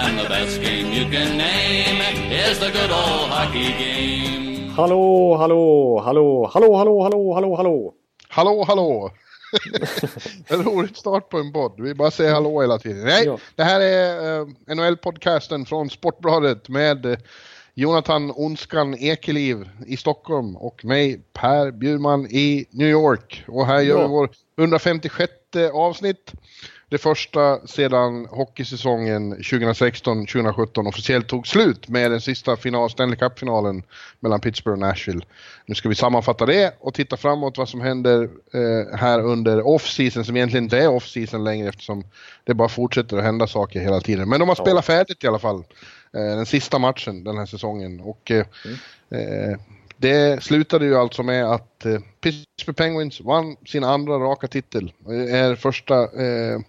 [0.00, 2.00] And the best game you can name
[2.50, 4.70] is the good old hockey game.
[4.76, 7.94] Hallå, hallå, hallå, hallå, hallå, hallå, hallå, hallå.
[8.28, 9.10] Hallå, hallå!
[10.48, 11.80] en rolig start på en podd.
[11.80, 13.04] Vi bara säger hallå hela tiden.
[13.04, 13.38] Nej, Ja.
[13.56, 17.18] det här är uh, NHL-podcasten från Sportbladet med eh,
[17.74, 23.44] Jonathan Onskan Ekeliv i Stockholm och mig Per Bjurman i New York.
[23.48, 24.02] Och här gör Ja.
[24.02, 25.32] vi vår 156
[25.72, 26.32] avsnitt.
[26.90, 33.82] Det första sedan hockeysäsongen 2016-2017 officiellt tog slut med den sista final, Stanley Cup-finalen
[34.20, 35.24] mellan Pittsburgh och Nashville.
[35.66, 40.24] Nu ska vi sammanfatta det och titta framåt vad som händer eh, här under off-season
[40.24, 42.04] som egentligen inte är off-season längre eftersom
[42.44, 44.28] det bara fortsätter att hända saker hela tiden.
[44.28, 45.64] Men de har spelat färdigt i alla fall.
[46.14, 48.00] Eh, den sista matchen den här säsongen.
[48.00, 48.46] Och, eh,
[49.10, 49.58] eh,
[49.96, 54.92] det slutade ju alltså med att eh, Pittsburgh Penguins vann sin andra raka titel.
[55.04, 56.60] Och är första eh, eh,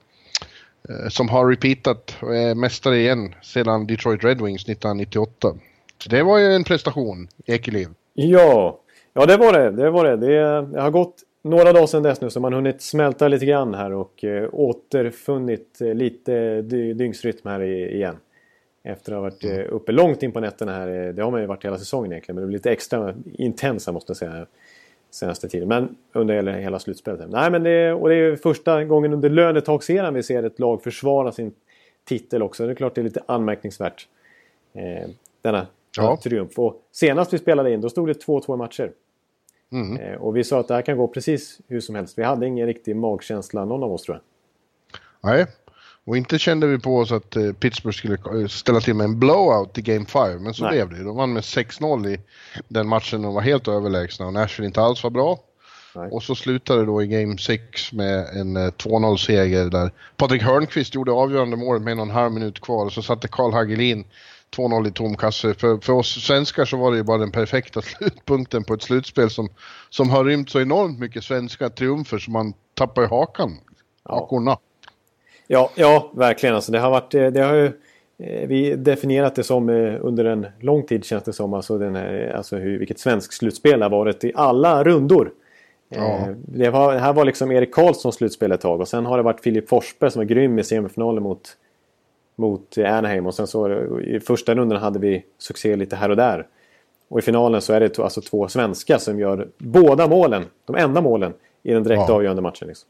[0.89, 5.53] Eh, som har repeatat och är mästare igen sedan Detroit Red Wings 1998.
[5.97, 7.87] Så det var ju en prestation, Ekeliv.
[8.13, 8.79] Ja,
[9.13, 9.71] ja det var det.
[9.71, 10.17] Det, var det.
[10.17, 10.61] det.
[10.61, 13.73] Det har gått några dagar sedan dess nu så man har hunnit smälta lite grann
[13.73, 18.17] här och eh, återfunnit eh, lite dy dygnsrytm här i, igen.
[18.83, 20.87] Efter att ha varit eh, uppe långt in på nätterna här.
[20.87, 23.91] Eh, det har man ju varit hela säsongen egentligen men det blir lite extra intensa
[23.91, 24.45] måste jag säga.
[25.11, 25.67] Senaste tiden.
[25.67, 27.29] Men under hela, slutspelet.
[27.29, 31.31] Nej men det, och det är första gången under lönetagseran vi ser ett lag försvara
[31.31, 31.53] sin
[32.05, 32.65] titel också.
[32.65, 34.07] Det är klart det är lite anmärkningsvärt.
[34.73, 35.09] Eh,
[35.41, 36.17] denna Ja.
[36.23, 36.59] triumf.
[36.59, 38.91] Och senast vi spelade in då stod det 2-2 i matcher.
[39.71, 39.97] Mm.
[39.97, 42.17] Eh, och vi sa att det här kan gå precis hur som helst.
[42.17, 44.23] Vi hade ingen riktig magkänsla någon av oss tror jag.
[45.31, 45.45] Nej,
[46.05, 49.19] och inte kände vi på oss att eh, Pittsburgh skulle eh, ställa till med en
[49.19, 50.71] blowout i Game 5, men så Nej.
[50.71, 51.03] blev det.
[51.03, 52.19] De vann med 6-0 i
[52.67, 55.39] den matchen och var helt överlägsna och Nashville inte alls var bra.
[55.95, 56.09] Nej.
[56.11, 61.11] Och så slutade då i Game 6 med en eh, 2-0-seger där Patrik Hörnqvist gjorde
[61.11, 64.05] avgörande målet med en och en halv minut kvar och så satte Karl Hagelin
[64.55, 65.53] 2-0 i tom kasse.
[65.53, 69.29] För, för oss svenskar så var det ju bara den perfekta slutpunkten på ett slutspel
[69.29, 69.49] som,
[69.89, 73.57] som har rymt så enormt mycket svenska triumfer så man tappar ju hakan.
[74.03, 74.57] Hakorna.
[75.51, 76.55] Ja, ja verkligen.
[76.55, 77.65] Alltså, det har varit, eh, det har ju,
[78.19, 81.53] eh, vi definierat det som eh, under en lång tid känns det som.
[81.53, 85.31] Alltså, den här, alltså hur, vilket svensk slutspel har varit i alla rundor.
[85.89, 86.27] Ja.
[86.47, 89.23] Det, var, det här var liksom Erik Karlssons slutspel ett tag och sen har det
[89.23, 91.57] varit Filip Forsberg som var grym i semifinalen mot,
[92.35, 93.25] mot Anaheim.
[93.25, 96.47] Och sen så i första rundan hade vi succé lite här och där.
[97.07, 101.01] Och i finalen så är det alltså två svenskar som gör båda målen, de enda
[101.01, 101.33] målen,
[101.63, 102.15] i den direkt Ja.
[102.15, 102.67] avgörande matchen.
[102.67, 102.89] Liksom.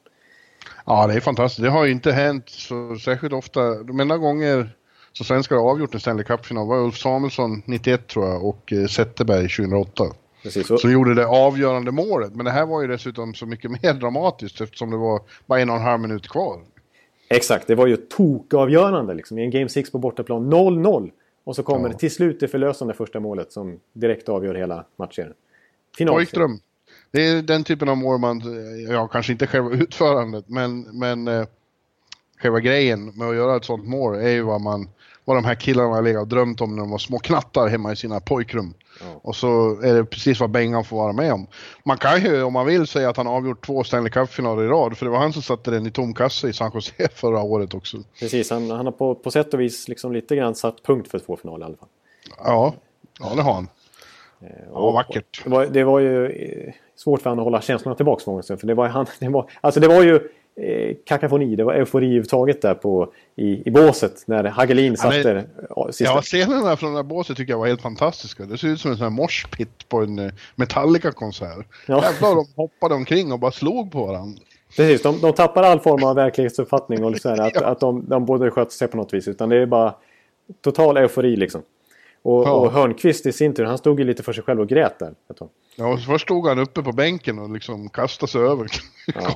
[0.85, 1.63] Ja, det är fantastiskt.
[1.63, 3.84] Det har ju inte hänt så särskilt ofta.
[3.84, 4.75] De enda gånger
[5.13, 8.85] som svenskar har avgjort en Stanley Cup-final var Ulf Samuelsson 91 tror jag och eh,
[8.88, 10.03] Zetterberg 2008.
[10.44, 12.35] Precis, så, Som gjorde det avgörande målet.
[12.35, 15.69] Men det här var ju dessutom så mycket mer dramatiskt eftersom det var bara en
[15.69, 16.59] och en halv minut kvar.
[17.29, 19.38] Exakt, det var ju tokavgörande liksom.
[19.39, 21.12] I en Game 6 på bortaplan 0-0.
[21.44, 21.94] Och så kommer Ja.
[21.94, 25.34] det till slut det förlösande första målet som direkt avgör hela matchen.
[25.97, 26.16] Final.
[26.16, 26.59] Pojkdröm.
[27.12, 28.42] Det är den typen av mål man,
[28.90, 31.46] ja kanske inte själva utförandet men, men eh,
[32.42, 34.90] själva grejen med att göra ett sånt mål är ju vad man,
[35.25, 37.92] vad de här killarna har legat och drömt om när de var små knattar hemma
[37.92, 38.74] i sina pojkrum.
[39.02, 39.19] Ja.
[39.22, 41.48] Och så är det precis vad Bengan får vara med om.
[41.84, 44.98] Man kan ju om man vill säga att han avgjort två Stanley Cup-finaler i rad
[44.98, 47.74] för det var han som satte den i tom kasse i San Jose förra året
[47.74, 47.98] också.
[48.19, 51.19] Precis, han, han har på, på sätt och vis liksom lite grann satt punkt för
[51.19, 51.90] två finaler i alla fall.
[52.38, 52.74] Ja,
[53.19, 53.68] ja det har han.
[54.41, 55.44] Eh, Ja, vackert.
[55.44, 58.59] Det var, det var ju eh, svårt för honom att hålla känslorna tillbaka för stund,
[58.59, 60.16] För det var, han, det var, alltså det var ju
[60.55, 65.45] eh, kakafoni, det var eufori överhuvudtaget där på, i, i båset när Hagelin Ja, satte
[65.69, 66.03] ja, sista.
[66.13, 68.45] Ja, scenerna från det här båset tycker jag var helt fantastiska.
[68.45, 71.65] Det ser ut som en sån här morspit på en eh, Metallica-konsert.
[71.85, 72.03] Ja.
[72.03, 74.42] Jävlar, de hoppade omkring och bara slog på varandra.
[74.77, 78.25] Precis, de, de tappar all form av verklighetsuppfattning och så här, att, att de, de
[78.25, 79.27] borde sköta sig på något vis.
[79.27, 79.94] Utan det är bara
[80.62, 81.62] total eufori liksom.
[82.21, 82.51] Och, Ja.
[82.51, 85.13] och Hörnqvist i sin tur, han stod ju lite för sig själv och grät där.
[85.75, 88.68] Ja, först stod han uppe på bänken och liksom kastade sig över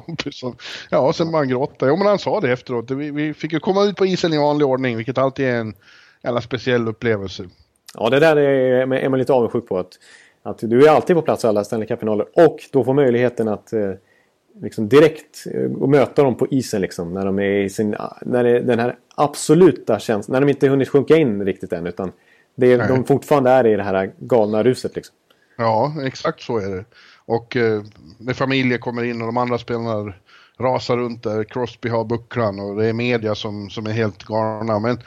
[0.05, 0.55] kompisen.
[0.89, 1.87] Ja, och sen bara han gråta.
[1.87, 2.91] Jo, men han sa det efteråt.
[2.91, 5.73] Vi, vi fick ju komma ut på isen i vanlig ordning, vilket alltid är en
[6.23, 7.43] jävla speciell upplevelse.
[7.97, 9.77] Ja, det där är, är man lite avundsjuk på.
[9.77, 9.91] Att,
[10.43, 13.73] att du är alltid på plats i alla Stanley Cup-finaler och då får möjligheten att
[13.73, 13.91] eh,
[14.61, 17.13] liksom direkt eh, möta dem på isen liksom.
[17.13, 20.89] När de är i sin, när det, den här absoluta känslan, när de inte hunnit
[20.89, 22.11] sjunka in riktigt än utan
[22.55, 25.15] det är, de fortfarande är i det här galna ruset liksom.
[25.57, 26.85] Ja, exakt så är det.
[27.25, 27.83] Och eh,
[28.17, 30.13] när familjer kommer in och de andra spelarna
[30.59, 34.79] rasar runt där, Crosby har bucklan och det är media som, som är helt galna.
[34.79, 34.99] Men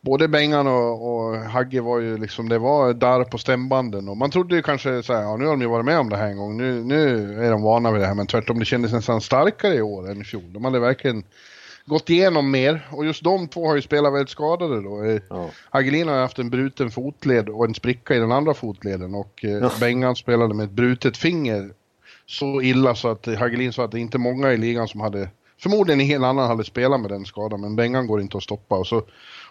[0.00, 4.30] både Bengan och, och Hagge var ju liksom, det var där på stämbanden och man
[4.30, 6.28] trodde ju kanske så här, ja nu har de ju varit med om det här
[6.28, 9.20] en gång, nu, nu är de vana vid det här, men tvärtom det kändes nästan
[9.20, 10.52] starkare i år än i fjol.
[10.52, 11.24] De hade verkligen
[11.90, 15.04] gått igenom mer och just de två har ju spelat väldigt skadade då.
[15.04, 15.50] Eh, ja.
[15.70, 19.50] Hagelin har haft en bruten fotled och en spricka i den andra fotleden och eh,
[19.50, 19.70] ja.
[19.80, 21.70] Bengan spelade med ett brutet finger
[22.26, 25.28] så illa så att Hagelin sa att det är inte många i ligan som hade
[25.62, 28.76] Förmodligen en hel annan hade spelat med den skadan men Bengan går inte att stoppa
[28.76, 29.02] och så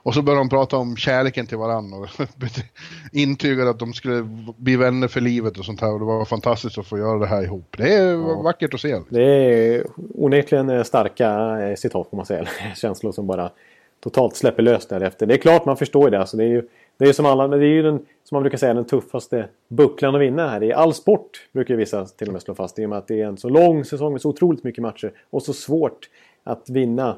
[0.04, 2.08] och så började de prata om kärleken till varandra och
[3.12, 5.94] intygade att de skulle bli vänner för livet och sånt här.
[5.94, 7.76] Och det var fantastiskt att få göra det här ihop.
[7.78, 8.42] Det är ja.
[8.42, 9.00] vackert att se.
[9.10, 9.86] Det är
[10.16, 12.46] onekligen starka eh, citat får man säga.
[12.76, 13.52] Känslor som bara
[14.00, 15.26] totalt släpper lös därefter.
[15.26, 16.20] Det är klart man förstår det.
[16.20, 16.68] Alltså det är ju,
[16.98, 19.48] det är som alla, men det är ju den, som man brukar säga, den tuffaste
[19.68, 20.64] bucklan att vinna här.
[20.64, 22.80] I all sport brukar vissa till och med slå fast.
[22.80, 25.12] I och med att det är en så lång säsong med så otroligt mycket matcher.
[25.30, 26.10] Och så svårt
[26.44, 27.18] att vinna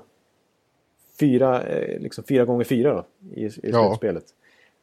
[1.22, 3.88] fyra, eh, liksom fyra gånger fyra då, i, i ja.
[3.88, 4.24] slutspelet.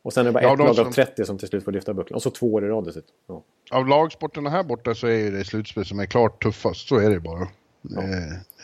[0.02, 0.86] Och sen är det bara ja, ett lag som...
[0.86, 2.16] av 30 som till slut får lyfta bucklan.
[2.16, 3.14] Och så två år i rad dessutom.
[3.26, 3.42] Ja.
[3.70, 6.88] Av lagsporterna här borta så är det slutspel som är klart tuffast.
[6.88, 7.48] Så är det bara.
[7.82, 8.02] Ja.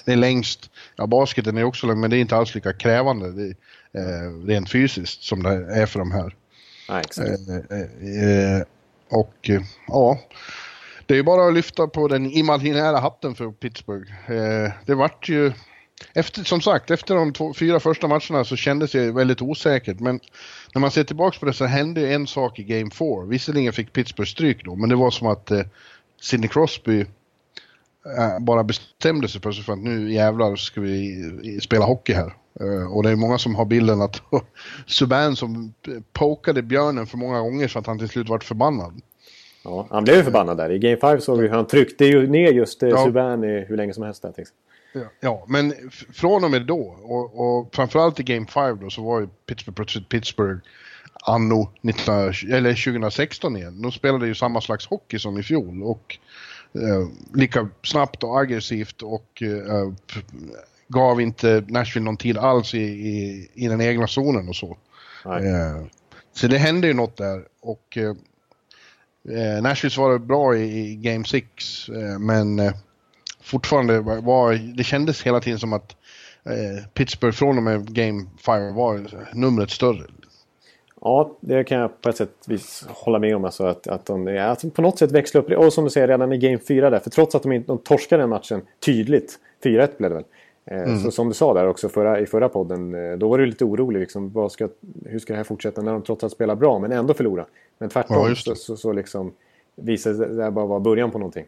[0.04, 0.70] Det är längst.
[0.96, 3.54] Ja, basketen är också lång, men det är inte alls lika krävande det,
[4.00, 6.36] eh, rent fysiskt som det är för de här.
[6.88, 7.28] Nej, exakt.
[7.28, 8.62] Eh, eh,
[9.10, 10.18] och eh, ja,
[11.06, 14.30] det är bara att lyfta på den imaginära hatten för Pittsburgh.
[14.30, 15.52] Eh, det vart ju
[16.12, 20.00] efter, som sagt, efter de två, fyra första matcherna så kändes det väldigt osäkert.
[20.00, 20.20] Men
[20.74, 23.08] när man ser tillbaka på det så hände en sak i Game 4.
[23.28, 25.60] Visserligen fick Pittsburgh stryk då, men det var som att eh,
[26.20, 27.00] Sidney Crosby
[28.18, 32.34] eh, bara bestämde sig plötsligt för att nu jävlar ska vi spela hockey här.
[32.60, 34.22] Uh, och det är många som har bilden att
[34.86, 35.74] Subban som
[36.12, 39.00] pokade björnen för många gånger så att han till slut vart förbannad.
[39.64, 40.70] Ja, han blev ju förbannad där.
[40.70, 43.04] I Game 5 såg vi hur han tryckte ju ner just uh, ja.
[43.04, 44.22] Subban hur länge som helst.
[44.22, 44.32] Där,
[45.20, 49.20] ja, men från och med då och, och framförallt i Game 5 då så var
[49.20, 50.60] ju Pittsburgh, Pittsburgh
[51.26, 52.14] anno 19,
[52.50, 53.82] eller 2016 igen.
[53.82, 56.18] De spelade ju samma slags hockey som i fjol och
[56.74, 59.92] eh, lika snabbt och aggressivt och eh,
[60.88, 64.76] gav inte Nashville någon tid alls i, i, i den egna zonen och så.
[65.24, 65.86] Eh,
[66.32, 68.14] så det hände ju något där och eh,
[69.38, 72.74] eh Nashville svarade bra i, i Game 6 eh, men
[73.44, 75.96] fortfarande var, det kändes hela tiden som att
[76.44, 80.04] eh, Pittsburgh från och med Game 5 var numret större.
[81.00, 83.44] Ja, det kan jag på ett sätt vis hålla med om.
[83.44, 85.50] Alltså att, att de alltså på något sätt växlar upp.
[85.50, 86.98] Och som du säger redan i Game 4 där.
[86.98, 89.38] För trots att de, inte, de torskade den matchen tydligt.
[89.64, 90.24] 4-1 blev det väl.
[90.64, 90.98] Eh, mm.
[90.98, 92.94] Så som du sa där också förra, i förra podden.
[92.94, 94.00] Eh, då var du lite orolig.
[94.00, 94.68] Liksom, ska,
[95.06, 97.46] hur ska det här fortsätta när de trots allt spelar bra men ändå förlorar?
[97.78, 99.32] Men tvärtom ja, så, så, så liksom
[99.76, 101.44] visade det bara vara början på någonting.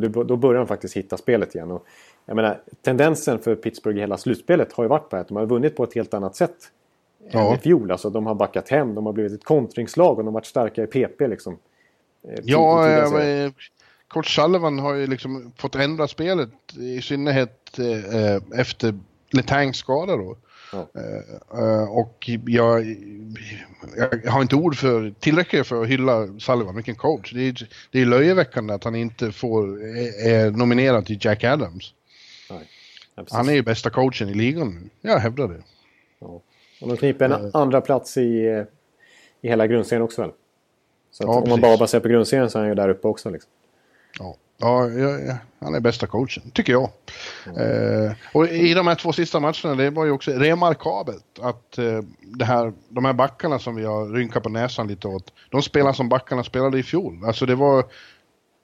[0.00, 1.70] För då, börjar de faktiskt hitta spelet igen.
[1.70, 1.86] Och
[2.26, 5.46] jag menar, tendensen för Pittsburgh i hela slutspelet har ju varit på att de har
[5.46, 6.56] vunnit på ett helt annat sätt.
[7.30, 7.48] Ja.
[7.50, 7.90] Än i fjol.
[7.90, 10.82] Alltså, de har backat hem, de har blivit ett kontringslag och de har varit starka
[10.82, 11.28] i PP.
[11.28, 11.58] Liksom.
[12.28, 13.50] Eh, ja, ja
[14.10, 18.98] Kurt Sullivan har ju liksom fått ändra spelet i synnerhet eh, efter
[19.30, 20.36] Letangs skada då.
[20.72, 20.88] Ja.
[21.54, 22.96] Uh, och jag,
[23.96, 27.32] jag, har inte ord för, tillräckligt för att hylla Sullivan, vilken coach.
[27.32, 31.94] Det är, det är löjeväckande att han inte får, är, är nominerad till Jack Adams.
[32.50, 32.68] Nej.
[33.14, 35.10] Ja, han är ju bästa coachen i ligan nu.
[35.10, 35.62] Jag hävdar det.
[36.18, 36.40] Ja.
[36.80, 38.64] Och de kniper en uh, andra plats i,
[39.40, 40.30] i hela grundserien också väl?
[41.10, 43.30] Så ja, om man bara baserar på grundserien så är han ju där uppe också.
[43.30, 43.50] Liksom.
[44.18, 44.36] Ja.
[44.58, 46.90] Ja, ja, han är bästa coachen, tycker jag.
[47.46, 48.06] Mm.
[48.06, 52.00] Eh, och i de här två sista matcherna, det var ju också remarkabelt att eh,
[52.20, 55.92] det här, de här backarna som vi har rynkat på näsan lite åt, de spelar
[55.92, 57.24] som backarna spelade i fjol.
[57.26, 57.84] Alltså det var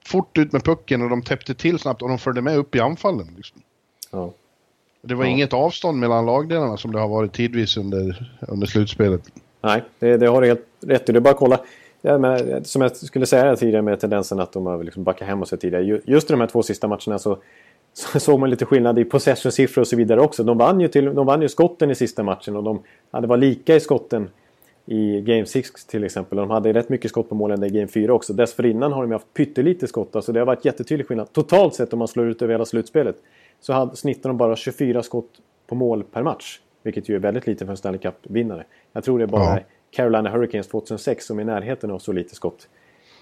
[0.06, 2.80] fort ut med pucken och de täppte till snabbt och de följde med upp i
[2.80, 3.34] anfallen.
[3.36, 3.62] Liksom.
[4.10, 4.32] Ja.
[5.02, 5.30] Det var ja.
[5.30, 9.22] inget avstånd mellan lagdelarna som det har varit tidvis under, under slutspelet.
[9.60, 11.12] Nej, det, det har du helt rätt i.
[11.12, 11.60] Det är bara att kolla.
[12.02, 15.28] Ja, men, eh, som jag skulle säga tidigare med tendensen att de har liksom backat
[15.28, 16.00] hem och sig tidigare.
[16.04, 17.38] Just i de här två sista matcherna så,
[17.92, 20.44] så såg man lite skillnad i possession-siffror och så vidare också.
[20.44, 23.36] De vann, ju till, de vann ju skotten i sista matchen och de hade var
[23.36, 24.28] lika i skotten
[24.86, 26.38] i Game 6 till exempel.
[26.38, 28.32] De hade rätt mycket skott på målen i Game 4 också.
[28.32, 30.16] Dessförinnan har de haft pyttelite skott.
[30.16, 31.32] Alltså det har varit jättetydlig skillnad.
[31.32, 33.16] Totalt sett om man slår ut över hela slutspelet
[33.60, 35.30] så hade, snittar de bara 24 skott
[35.66, 36.60] på mål per match.
[36.82, 38.64] Vilket ju är väldigt lite för en Stanley Cup-vinnare.
[38.92, 39.60] Jag tror det är bara ja.
[39.92, 42.68] Carolina Hurricanes 2006 som är i närheten av så lite skott.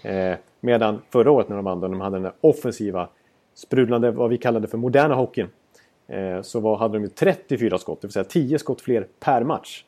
[0.02, 3.08] Eh, medan förra året när de vann, de hade den där offensiva
[3.54, 5.48] sprudlande, vad vi kallade för moderna hockeyn.
[6.08, 9.44] Eh, så var, hade de ju 34 skott, det vill säga 10 skott fler per
[9.44, 9.84] match.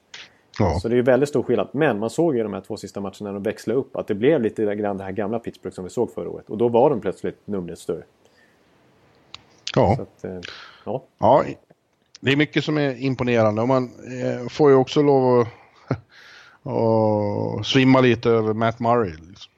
[0.59, 0.79] Ja.
[0.81, 1.69] Så det är ju väldigt stor skillnad.
[1.73, 4.07] Men man såg ju i de här två sista matcherna när de växlade upp att
[4.07, 6.51] det blev lite grann det här gamla Pittsburgh som vi såg förra året.
[6.51, 8.03] Och då var de plötsligt numret större.
[9.75, 9.93] Ja.
[9.93, 10.41] Att, eh,
[10.85, 11.03] ja.
[11.19, 11.45] ja.
[12.21, 15.49] Det är mycket som är imponerande och man eh, får ju också lov att
[16.62, 19.11] och svimma lite över Matt Murray.
[19.11, 19.52] Liksom.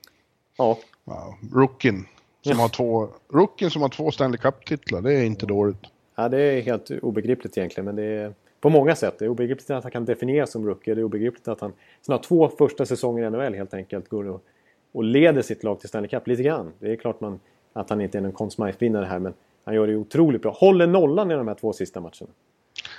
[0.59, 0.79] Ja.
[1.05, 1.35] Wow.
[1.53, 2.07] Rookien
[2.43, 2.57] som, ja.
[2.57, 5.79] har två, rookien som har två Stanley Cup-titlar, det är inte dåligt.
[6.17, 9.19] Ja, det är helt obegripligt egentligen, men det är på många sätt.
[9.19, 10.95] Det är obegripligt att han kan definieras som rookie.
[10.95, 14.45] Det är obegripligt att han sina två första säsonger i NHL helt enkelt går och,
[14.93, 16.73] och leder sitt lag till Stanley Cup lite grann.
[16.79, 17.41] Det är klart man,
[17.73, 19.35] att han inte är en Conn Smythe-vinnare här, men
[19.65, 20.53] han gör det otroligt bra.
[20.53, 22.31] Håller nollan i de här två sista matcherna.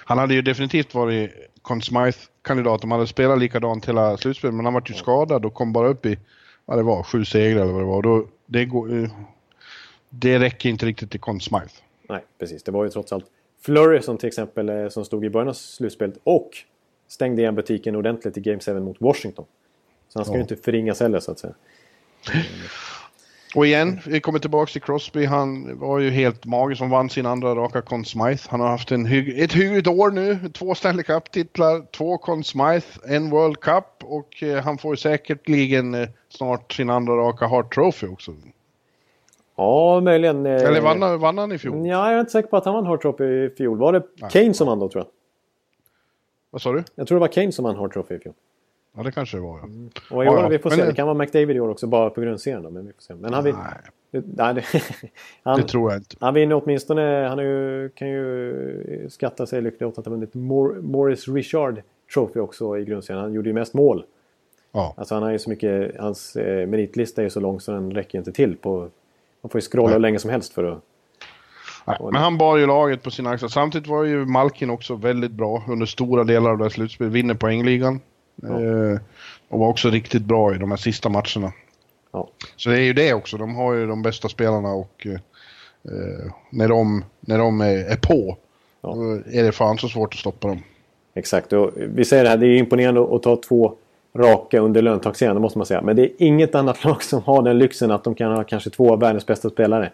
[0.07, 1.31] Han hade ju definitivt varit
[1.61, 5.53] Conn Smythe-kandidat om han hade spelat likadant hela slutspelet, men han var ju skadad och
[5.53, 6.17] kom bara upp i,
[6.65, 8.01] vad det var, sju segrar eller vad det var.
[8.01, 9.09] Då, det, går,
[10.09, 11.81] det räcker inte riktigt till Conn Smythe.
[12.09, 12.63] Nej, precis.
[12.63, 13.25] Det var ju trots allt
[13.61, 16.49] Flurry som till exempel eh, som stod i början av slutspelet och
[17.07, 19.45] stängde igen butiken ordentligt i Game 7 mot Washington.
[20.09, 20.37] Så han ska ja.
[20.37, 21.53] ju inte förringas heller så att säga.
[23.55, 25.25] Och igen, vi kommer tillbaka till Crosby.
[25.25, 28.49] Han var ju helt magisk som vann sin andra raka Conn Smythe.
[28.49, 30.39] Han har haft en hygg ett hyggligt år nu.
[30.53, 36.07] Två Stanley Cup-titlar, två Conn Smythe, en World Cup och eh, han får säkerligen eh,
[36.29, 38.31] snart sin andra raka Hart Trophy också.
[39.57, 40.45] Ja, möjligen.
[40.45, 41.87] Eh, Eller vann vann han i fjol?
[41.87, 43.77] Ja, jag är inte säker på att han vann Hart Trophy i fjol.
[43.77, 44.31] Var det Nej.
[44.31, 45.11] Kane som vann då tror jag?
[46.51, 46.83] Vad sa du?
[46.95, 48.33] Jag tror det var Kane som vann Hart Trophy i fjol.
[48.97, 49.63] Ja, det kanske det var ja.
[49.63, 49.89] Mm.
[50.11, 50.85] Och i år, ja, vi får se.
[50.85, 52.69] Det kan vara McDavid i år också, bara på grundserien då.
[52.69, 53.15] Men vi får se.
[53.15, 53.55] Men han vill...
[53.55, 54.23] Nej.
[54.25, 54.63] Nej, det,
[55.43, 56.15] han, det tror jag inte.
[56.19, 57.27] Han vinner åtminstone...
[57.29, 61.81] Han ju, kan ju skatta sig lycklig åt att ha vunnit Morris Richard
[62.13, 63.23] Trophy också i grundserien.
[63.23, 64.05] Han gjorde ju mest mål.
[64.71, 64.93] Ja.
[64.97, 65.99] Alltså han har ju så mycket...
[65.99, 68.89] Hans eh, meritlista är ju så lång så den räcker inte till på
[69.45, 70.81] man får ju scrolla hur länge som helst för att...
[71.87, 73.49] Nej, men han bar ju laget på sina axlar.
[73.49, 77.13] Samtidigt var ju Malkin också väldigt bra under stora delar av det här slutspelet.
[77.13, 77.99] Vinner poängligan.
[78.35, 78.61] Ja.
[78.61, 78.99] Eh,
[79.49, 81.53] och var också riktigt bra i de här sista matcherna.
[82.11, 82.29] Ja.
[82.55, 83.37] Så det är ju det också.
[83.37, 85.19] De har ju de bästa spelarna och eh,
[86.49, 88.37] när de, när de är, är på
[88.81, 88.93] ja.
[88.95, 90.63] då är det fan så svårt att stoppa dem.
[91.13, 91.53] Exakt.
[91.53, 93.75] Och vi säger det här, det är imponerande att ta två
[94.15, 95.81] raka under löntagsserien, det måste man säga.
[95.81, 98.69] Men det är inget annat lag som har den lyxen att de kan ha kanske
[98.69, 99.91] två av världens bästa spelare.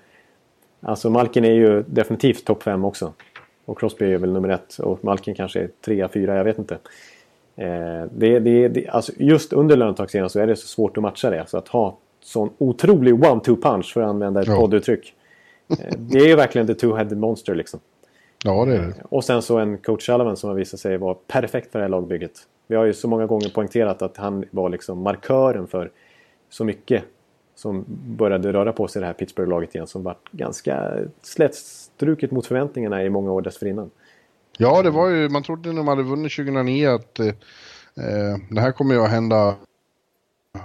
[0.82, 3.14] Alltså Malkin är ju definitivt topp 5 också.
[3.66, 4.78] Och Crosby är väl nummer ett.
[4.78, 6.78] Och Malkin kanske är trea, fyra, jag vet inte.
[7.62, 11.30] Eh, det, det, det, alltså just under löntagsserien så är det så svårt att matcha
[11.30, 11.46] det.
[11.48, 14.56] Så att ha sån otrolig one-two punch för att använda ett ja.
[14.56, 15.14] podduttryck.
[15.70, 17.80] Eh, det är ju verkligen the two-headed monster liksom.
[18.44, 18.94] Ja, det är det.
[19.10, 21.90] Och sen så en coach Sullivan som har visat sig vara perfekt för det här
[21.90, 22.32] lagbygget.
[22.68, 25.92] Vi har ju så många gånger poängterat att han var liksom markören för
[26.50, 27.04] så mycket
[27.56, 32.46] som började röra på sig i det här Pittsburgh-laget igen som var ganska slätstruket mot
[32.46, 33.90] förväntningarna i många år dessförinnan.
[34.62, 37.34] Ja, det var ju, man trodde när de hade vunnit 2009 att eh,
[38.50, 39.56] det här kommer ju att hända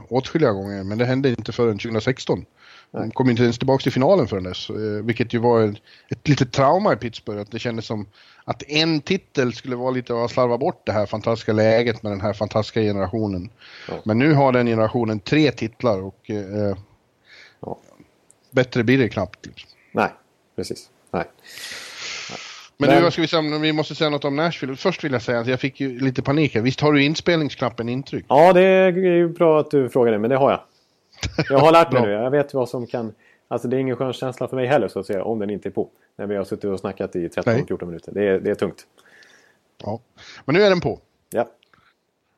[0.09, 2.45] åtskilliga gånger, men det hände inte förrän 2016.
[2.91, 5.77] De kom inte ens tillbaka till finalen förrän dess, eh, vilket ju var ett,
[6.09, 7.41] ett litet trauma i Pittsburgh.
[7.41, 8.07] Att det kändes som
[8.45, 12.21] att en titel skulle vara lite att slarva bort det här fantastiska läget med den
[12.21, 13.51] här fantastiska generationen.
[13.89, 13.95] Ja.
[14.05, 16.77] Men nu har den generationen tre titlar och eh,
[17.61, 17.79] ja.
[18.51, 19.47] bättre blir det knappt.
[19.93, 20.11] Nej,
[20.57, 20.91] precis.
[21.11, 21.25] Nej.
[22.79, 24.77] Men, Men vad ska vi säga, vi måste säga något om Nashville.
[24.77, 26.63] Först vill jag säga att jag fick ju lite panik här.
[26.63, 28.25] Visst har du inspelningsknappen intryck?
[28.29, 30.61] Ja, det är ju bra att du frågar det, men det har jag.
[31.49, 32.11] Jag har lärt mig nu.
[32.11, 33.13] Jag vet vad som kan...
[33.49, 35.69] Alltså det är ingen skön känsla för mig heller så att säga om den inte
[35.69, 35.89] är på.
[36.17, 38.13] När vi har suttit och snackat i 13-14 minuter.
[38.13, 38.87] Det är, det är tungt.
[39.83, 40.01] Ja,
[40.45, 41.01] men nu är den på.
[41.31, 41.49] Ja.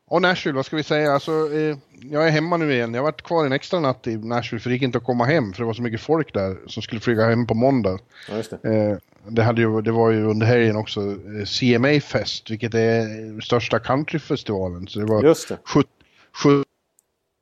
[0.07, 1.11] Och Nashville, vad ska vi säga?
[1.11, 1.77] Alltså, eh,
[2.11, 2.93] jag är hemma nu igen.
[2.93, 5.25] Jag har varit kvar en extra natt i Nashville för det gick inte att komma
[5.25, 7.99] hem för det var så mycket folk där som skulle flyga hem på måndag.
[8.29, 8.53] Ja, just.
[8.53, 13.41] Eh, det, hade ju, det var ju under helgen också eh, CMA Fest, vilket är
[13.41, 14.87] största countryfestivalen.
[14.87, 15.57] Så det var just det.
[15.63, 15.89] 70,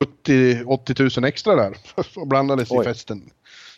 [0.04, 1.78] 70 80 000 extra där
[2.16, 2.82] och blandades Oj.
[2.82, 3.30] i festen.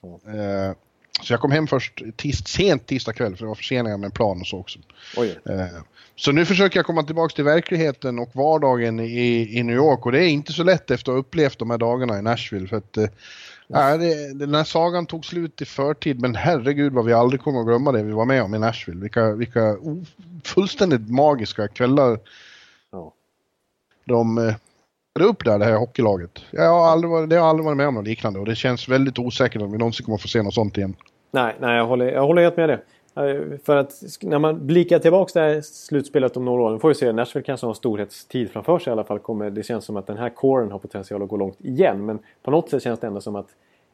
[0.03, 0.75] Eh,
[1.21, 4.41] så jag kom hem först tis, sent tisdag kväll för det var förseningar med plan
[4.41, 4.79] och så också.
[5.17, 5.81] Eh,
[6.15, 10.11] så nu försöker jag komma tillbaka till verkligheten och vardagen i, i New York och
[10.11, 12.67] det är inte så lätt efter att ha upplevt de här dagarna i Nashville.
[12.67, 12.97] För att,
[13.73, 17.59] Ja, det, den här sagan tog slut i förtid, men herregud vad vi aldrig kommer
[17.59, 19.01] att glömma det vi var med om i Nashville.
[19.01, 19.77] Vilka, vilka
[20.43, 22.19] fullständigt magiska kvällar
[22.91, 23.13] ja.
[24.05, 24.55] de eh,
[25.19, 26.39] upp där, det här hockeylaget.
[26.51, 28.89] Jag har aldrig varit, det har aldrig varit med om något liknande och det känns
[28.89, 30.95] väldigt osäkert om vi någonsin kommer att få se något sånt igen.
[31.31, 32.81] Nej, nej jag, håller, jag håller helt med det.
[33.63, 36.95] För att när man blickar tillbaka det här slutspelet om några år, nu får vi
[36.95, 39.19] se, Nashville kanske har en storhetstid framför sig i alla fall.
[39.19, 42.05] Kommer, det känns som att den här kåren har potential att gå långt igen.
[42.05, 43.47] Men på något sätt känns det ändå som att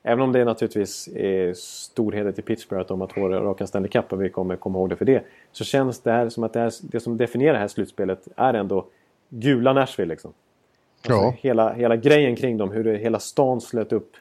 [0.07, 4.13] Även om det naturligtvis är storhet till Pittsburgh att de har två raka Stanley Cup
[4.13, 5.23] och vi kommer komma ihåg det för det.
[5.51, 8.53] Så känns det här som att det, här, det som definierar det här slutspelet är
[8.53, 8.85] ändå
[9.29, 10.33] gula Nashville liksom.
[11.07, 11.33] Alltså Ja.
[11.37, 14.11] hela, hela grejen kring dem, hur det, hela stan slöt upp.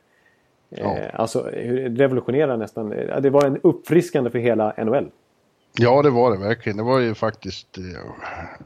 [0.68, 0.96] Ja.
[0.98, 1.40] Eh, alltså
[1.86, 2.92] revolutionerade nästan.
[2.92, 5.10] eh, Det var en uppfriskande för hela NHL.
[5.78, 6.76] Ja, det var det verkligen.
[6.76, 7.84] Det var ju faktiskt eh,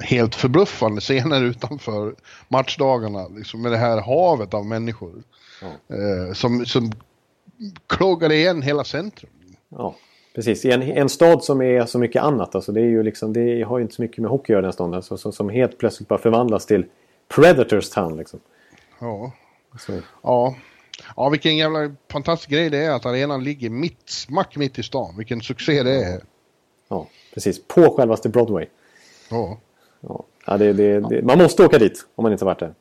[0.07, 2.15] helt förbluffande scener utanför
[2.49, 3.29] matchdagarna.
[3.29, 5.13] Liksom med det här havet av människor.
[5.89, 6.91] Eh, som, som
[7.87, 9.31] kloggade igen hela centrum.
[9.69, 9.95] Ja,
[10.35, 10.65] precis.
[10.65, 12.55] I en, en stad som är så mycket annat.
[12.55, 14.63] Alltså det, är ju liksom, det har ju inte så mycket med hockey att göra
[14.63, 14.95] den staden.
[14.95, 16.85] Alltså, som, som helt plötsligt bara förvandlas till
[17.29, 18.17] Predators Town.
[18.17, 18.41] Liksom.
[19.01, 19.33] Ja.
[19.79, 20.55] Så, Ja.
[21.17, 25.15] Ja, vilken jävla fantastisk grej det är att arenan ligger mitt, smack mitt i stan.
[25.17, 26.21] Vilken succé det är.
[26.89, 27.67] ja, precis.
[27.69, 28.67] På självaste Broadway.
[29.31, 29.59] Ja,
[30.01, 30.25] Ja.
[30.47, 32.75] Ja, det, det, det, man måste åka dit om man inte varit där.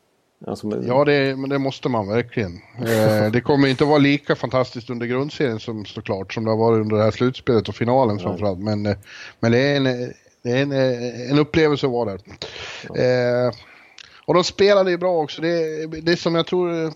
[0.47, 2.59] Alltså, men- ja det, men det måste man verkligen.
[2.79, 6.81] Eh, det kommer inte vara lika fantastiskt under grundserien som såklart som det har varit
[6.81, 8.59] under det här slutspelet och finalen framförallt.
[8.59, 8.95] Men, eh,
[9.39, 9.83] men det är en,
[10.41, 12.21] det är en, eh, en upplevelse att vara där.
[13.47, 13.51] Eh,
[14.25, 15.41] och de spelade ju bra också.
[15.41, 16.91] Det, det som jag tror eh,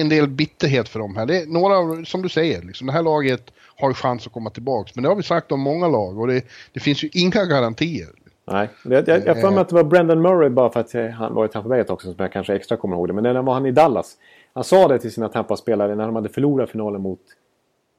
[0.00, 1.26] en del bitterhet för dem här.
[1.26, 4.50] Det är några, som du säger, liksom, det här laget har ju chans att komma
[4.50, 4.94] tillbaks.
[4.94, 8.08] Men det har vi sagt om många lag och det, det finns ju inga garantier.
[8.44, 11.34] Nej, jag har för mig att det var Brendan Murray bara för att eh, han
[11.34, 13.12] var i Tampa Bay sedan som jag kanske extra kommer ihåg det.
[13.12, 14.16] Men när var han i Dallas.
[14.54, 17.20] Han sa det till sina Tampa-spelare när de hade förlorat finalen mot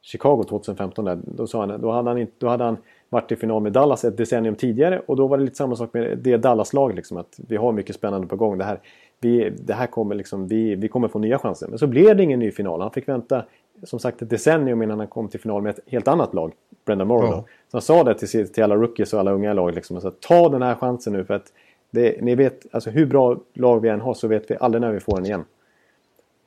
[0.01, 1.05] Chicago 2015.
[1.05, 2.77] Där, då, sa han, då, hade han då hade han
[3.09, 5.93] varit i final med Dallas ett decennium tidigare och då var det lite samma sak
[5.93, 6.95] med det Dallas-laget.
[6.95, 8.57] Liksom, att vi har mycket spännande på gång.
[8.57, 8.79] Det här,
[9.23, 11.67] vi, det här kommer liksom, vi, vi kommer få nya chanser.
[11.67, 12.81] Men så blev det ingen ny final.
[12.81, 13.45] Han fick vänta
[13.83, 16.53] som sagt ett decennium innan han kom till final med ett helt annat lag.
[16.85, 17.29] Brendan Morrow.
[17.31, 17.45] Ja.
[17.71, 19.75] Så han sa det till, till alla rookies och alla unga lag.
[19.75, 21.45] Liksom, alltså, ta den här chansen nu för att
[21.91, 24.91] det, ni vet, alltså, hur bra lag vi än har så vet vi aldrig när
[24.91, 25.45] vi får den igen.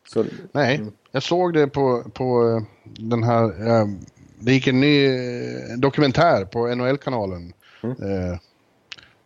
[0.09, 0.81] Så, Nej,
[1.11, 2.63] jag såg det på, på eh,
[3.09, 3.45] den här...
[3.45, 3.87] Eh,
[4.41, 7.53] det gick en ny eh, dokumentär på NHL-kanalen.
[7.83, 8.39] Eh,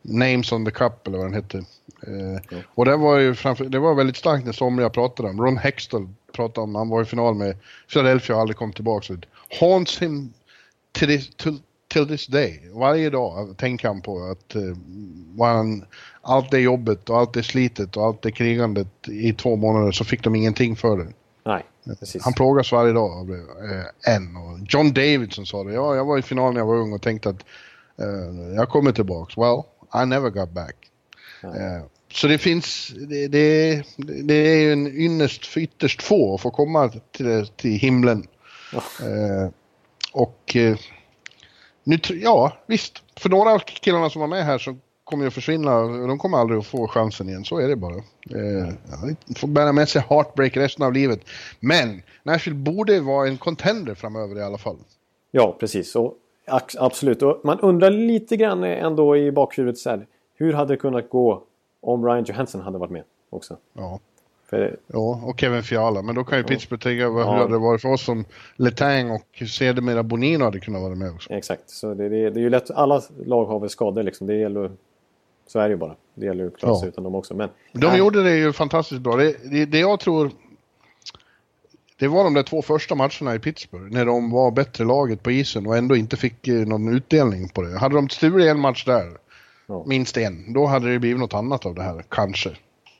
[0.03, 1.63] Names on the Cup eller vad den hette.
[2.07, 5.41] Eh, Och det var ju framför, det var väldigt starkt när somliga pratade om.
[5.41, 7.57] Ron Hextall pratade om, han var i final med
[7.93, 9.15] Philadelphia och aldrig kom tillbaka.
[9.61, 10.33] Haunts him
[10.93, 12.63] till this, till, till this day.
[12.73, 14.63] Varje dag tänker han på att eh,
[15.35, 15.85] vad han,
[16.23, 20.05] allt det jobbet och allt det slitet och allt det krigandet i två månader så
[20.05, 21.07] fick de ingenting för det.
[21.85, 22.25] nej, precis.
[22.25, 24.37] Han plågas varje dag av det, eh, än.
[24.37, 27.03] Och John Davidson sa det, ja, jag var i final när jag var ung och
[27.03, 27.45] tänkte att
[27.99, 29.37] eh, jag kommer tillbaks.
[29.37, 29.63] Well,
[30.03, 30.90] I never got back.
[31.45, 33.83] Eh, så det finns, det, det,
[34.23, 38.27] det är ju en ynnest för ytterst få att få komma till, till himlen.
[39.03, 39.51] Eh,
[40.13, 40.77] och eh,
[41.85, 45.35] nu, ja visst, för några av killarna som var med här så kommer ju att
[45.35, 45.81] försvinna.
[45.83, 47.97] De kommer aldrig att få chansen igen, så är det bara.
[47.97, 48.75] Eh,
[49.37, 51.21] får bära med sig heartbreak resten av livet.
[51.61, 54.77] Men Nashville borde vara en contender framöver i alla fall.
[55.31, 55.97] Ja, precis.
[55.97, 56.15] Och,
[56.79, 57.23] absolut.
[57.23, 60.07] Och man undrar lite grann ändå i bakhuvudet så här,
[60.41, 61.43] hur hade det kunnat gå
[61.81, 63.57] om Ryan Johansson hade varit med också?
[63.73, 64.01] Ja.
[64.51, 66.03] För, Ja, och Kevin Fiala.
[66.03, 67.09] Men då kan ju Pittsburgh tänka Ja.
[67.11, 68.25] hur hade det varit för oss om
[68.57, 71.33] Letang och sedermera Bonino hade kunnat vara med också.
[71.33, 71.71] exakt.
[71.71, 72.71] Så det, det, det är ju lätt.
[72.71, 74.27] Alla lag har väl skador liksom.
[74.27, 74.71] Det gäller,
[75.47, 75.95] så är det ju bara.
[76.15, 76.89] Det gäller ju att klara sig Ja.
[76.89, 77.35] utan dem också.
[77.35, 79.17] Men, De nej, gjorde det ju fantastiskt bra.
[79.17, 80.31] Det, det, det jag tror...
[81.99, 85.31] Det var de där två första matcherna i Pittsburgh när de var bättre laget på
[85.31, 87.79] isen och ändå inte fick eh, någon utdelning på det.
[87.79, 89.07] Hade de stulit en match där,
[89.71, 89.85] Ja.
[89.87, 92.51] minst en, då hade det blivit något annat av det här, kanske.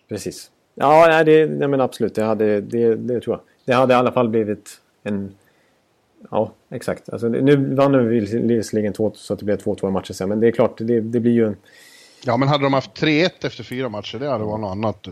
[0.09, 0.51] Precis.
[0.75, 2.15] Ja, nej, det, nej men absolut.
[2.15, 3.41] Det, hade, det, det tror jag.
[3.65, 5.35] Det hade i alla fall blivit en...
[6.31, 7.09] Ja, exakt.
[7.09, 10.29] Alltså, nu vann de visserligen två så att det blev 2-2 matcher sen.
[10.29, 11.57] Men det är klart, det, det blir ju en...
[12.25, 15.09] Ja, men hade de haft 3-1 efter fyra matcher, det hade varit något annat.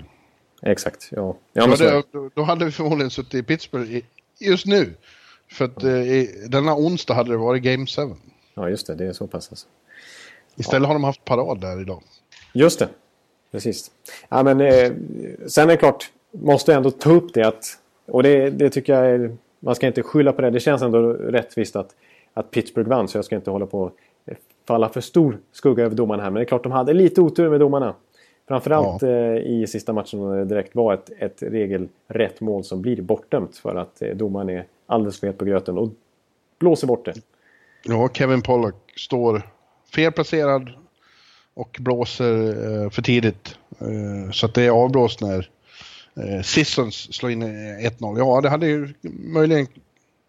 [0.63, 1.37] Exakt, ja.
[1.53, 4.05] ja Då hade, då, då hade vi förmodligen suttit i Pittsburgh i,
[4.39, 4.95] just nu.
[5.51, 8.03] För att eh, i, denna onsdag hade det varit Game 7.
[8.55, 8.95] ja, just det.
[8.95, 9.67] Det är så pass alltså.
[10.59, 12.03] Istället har de haft parad där idag.
[12.55, 12.89] Just det.
[13.51, 13.91] Precis.
[14.29, 14.93] Ja, men, eh,
[15.47, 17.65] sen är det klart, måste jag ändå ta upp det att...
[18.07, 20.51] Och det, det tycker jag är, Man ska inte skylla på det.
[20.51, 21.95] Det känns ändå rättvist att,
[22.35, 23.09] att Pittsburgh vann.
[23.09, 23.93] Så jag ska inte hålla på
[24.69, 26.31] falla för stor skugga över domarna här.
[26.31, 27.95] Men det är klart de hade lite otur med domarna.
[28.49, 33.03] Framförallt eh, i sista matchen när det direkt var ett, ett regelrätt mål som blir
[33.03, 33.57] bortdömt.
[33.57, 35.89] För att eh, domaren är alldeles för het på gröten och
[36.59, 37.15] blåser bort det.
[37.85, 39.43] Ja, Kevin Pollock står
[39.95, 40.71] felplacerad
[41.55, 43.59] och blåser eh, för tidigt.
[43.81, 45.51] Eh, så att det är avblåst när
[46.17, 48.19] eh, Sissons slår in eh, 1-0.
[48.19, 49.67] Ja, det hade ju möjligen,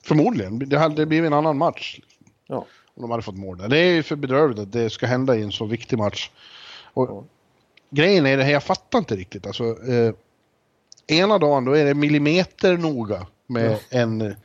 [0.04, 2.00] förmodligen, det hade blivit en annan match.
[2.48, 2.66] Ja.
[2.96, 3.68] Om de hade fått mål där.
[3.68, 6.32] Det är ju för bedrövligt att det ska hända i en så viktig match.
[6.94, 7.24] Och Ja.
[7.92, 9.48] Grejen är det här, jag fattar inte riktigt.
[9.48, 10.14] Alltså, eh,
[11.08, 14.36] ena dagen då är det millimeter noga med en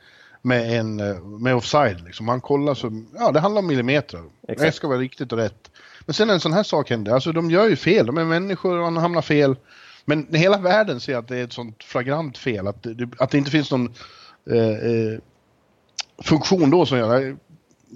[0.45, 0.95] med en
[1.41, 2.25] med offside liksom.
[2.25, 4.23] Man kollar så, ja det handlar om millimeter.
[4.47, 4.61] Exakt.
[4.61, 5.71] Det ska vara riktigt och rätt.
[6.05, 8.77] Men sen en sån här sak händer, alltså de gör ju fel, de är människor
[8.77, 9.55] och de hamnar fel.
[10.05, 13.37] Men hela världen ser att det är ett sånt flagrant fel, att det, att det
[13.37, 13.93] inte finns någon
[14.51, 15.19] eh, eh,
[16.23, 17.37] funktion då som gör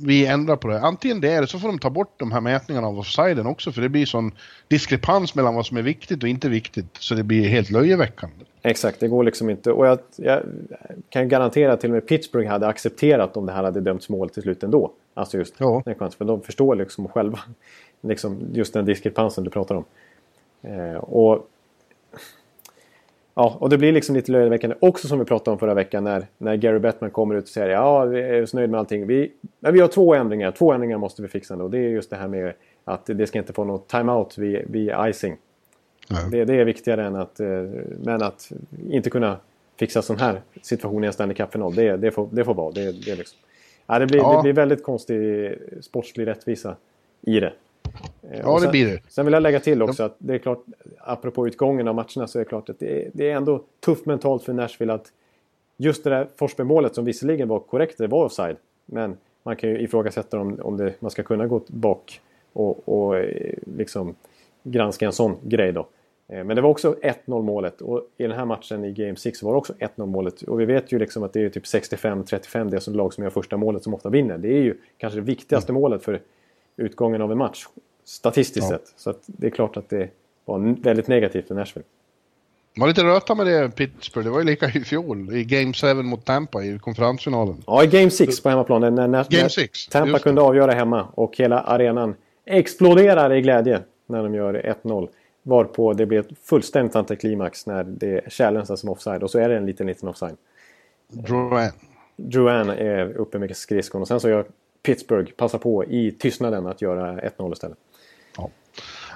[0.06, 0.80] vi ändrar på det.
[0.80, 3.82] Antingen det eller så får de ta bort de här mätningarna av offsiden också för
[3.82, 4.32] det blir sån
[4.68, 8.46] diskrepans mellan vad som är viktigt och inte viktigt så det blir helt löjeväckande.
[8.62, 9.72] Exakt, det går liksom inte.
[9.72, 10.42] Och jag, jag
[11.10, 14.30] kan garantera att till och med Pittsburgh hade accepterat om det här hade dömts mål
[14.30, 14.92] till slut ändå.
[15.14, 15.84] Alltså just ja.
[16.18, 17.40] för de förstår liksom själva
[18.02, 19.86] liksom just den diskrepansen du pratar om.
[20.62, 21.50] Eh, och
[23.40, 26.28] Ja, och det blir liksom lite löjeväckande också som vi pratade om förra veckan när,
[26.38, 29.08] när Gary Bettman kommer ut och säger ja, vi är så nöjda med allting.
[29.08, 31.56] Vi, men vi har två ändringar, två ändringar måste vi fixa.
[31.56, 32.54] Och det är just det här med
[32.86, 35.38] att det ska inte få något timeout vid, vid icing.
[36.32, 37.48] Det, det, är viktigare än att, eh,
[38.04, 38.52] men att
[38.90, 39.38] inte kunna
[39.78, 42.72] fixa sån här situation i en Stanley Cup-final, det, det, får, det får vara.
[42.72, 43.40] Det, det, liksom.
[43.88, 44.36] ja, det, blir, ja.
[44.36, 46.76] det blir väldigt konstig sportslig rättvisa
[47.22, 47.54] i det.
[48.32, 49.00] Eh, ja, sen, det blir det.
[49.08, 50.64] Sen vill jag lägga till också att det är klart,
[51.00, 54.06] apropå utgången av matcherna, så är det klart att det är, det är ändå tufft
[54.06, 55.12] mentalt för Nashville att
[55.78, 58.58] just det där Forsberg-målet som visserligen var korrekt, det var offside.
[58.86, 62.22] Men man kan ju ifrågasätta om, om det, man ska kunna gå bak
[62.54, 64.16] och, och eh, liksom
[64.64, 65.88] granska en sån grej då.
[66.28, 69.44] Eh, men det var också 1-0 målet och i den här matchen i Game 6
[69.44, 70.42] var det också 1-0 målet.
[70.42, 73.32] Och vi vet ju liksom att det är typ 65-35 det som lag som gör
[73.32, 74.38] första målet som ofta vinner.
[74.38, 75.82] Det är ju kanske det viktigaste mm.
[75.82, 76.22] målet för
[76.80, 77.66] utgången av en match.
[78.06, 78.78] Statistiskt ja.
[78.78, 78.94] sett.
[78.98, 80.10] Så det är klart att det
[80.46, 81.86] var väldigt negativt för Nashville.
[82.76, 84.26] Det var lite röta med det Pittsburgh.
[84.26, 87.64] Det var ju lika i fjol i Game 7 mot Tampa i konferensfinalen.
[87.68, 88.82] Ja, i Game 6 på hemmaplan.
[88.82, 89.88] När, när, Game 6.
[89.88, 92.16] Tampa kunde avgöra hemma och hela arenan
[92.46, 95.08] exploderar i glädje när de gör 1-0.
[95.44, 99.24] Varpå det blir ett fullständigt antiklimax när det challengea som offside.
[99.24, 100.38] Och så är det en liten, liten offside.
[101.08, 101.72] Drouin.
[102.16, 104.46] Drouin är uppe med skridskon och sen så gör
[104.84, 107.78] Pittsburgh passa på i tystnaden att göra 1-0 istället.
[108.38, 108.50] Ja.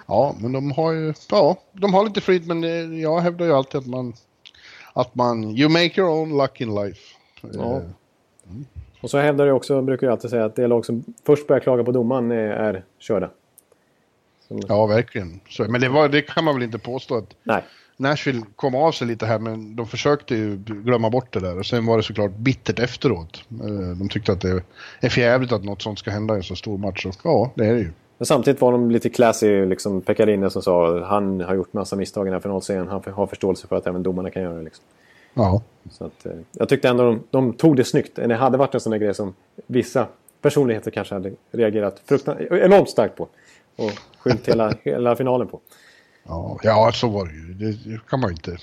[0.07, 2.63] ja, men de har ju, ja, de har lite flyt men
[2.99, 4.13] jag hävdar ju alltid att man,
[4.93, 7.01] att man, you make your own luck in life.
[7.41, 7.81] Ja.
[8.45, 8.65] Mm.
[9.01, 11.59] Och så hävdar jag också, brukar jag alltid säga, att det lag som först börjar
[11.59, 13.29] klaga på domaren är körda.
[14.47, 14.61] Som...
[14.67, 15.39] Ja, verkligen.
[15.49, 17.35] Så, men det, var, det kan man väl inte påstå att...
[17.43, 17.63] Nej.
[17.97, 21.65] Nashville kom av sig lite här men de försökte ju glömma bort det där och
[21.65, 23.43] sen var det såklart bittert efteråt.
[23.51, 24.63] Eh, de tyckte att det
[25.01, 27.65] är förjävligt att något sånt ska hända i en så stor match och ja, det
[27.65, 27.91] är det ju.
[28.17, 31.95] Men samtidigt var de lite classy, liksom Pekarinne som sa att han har gjort massa
[31.95, 32.87] misstag i den här finalserien.
[32.87, 34.63] Han har förståelse för att även domarna kan göra det.
[34.63, 34.83] Liksom.
[35.33, 35.61] Ja.
[35.91, 38.15] Så att, eh, jag tyckte ändå de, de tog det snyggt.
[38.15, 39.33] Det hade varit en sån där grej som
[39.67, 40.07] vissa
[40.41, 42.11] personligheter kanske hade reagerat
[42.49, 43.27] enormt starkt på.
[43.75, 45.59] Och skyllt hela, hela finalen på.
[46.23, 47.73] Ja, ja, så var det ju.
[47.73, 48.57] Det kan man ju inte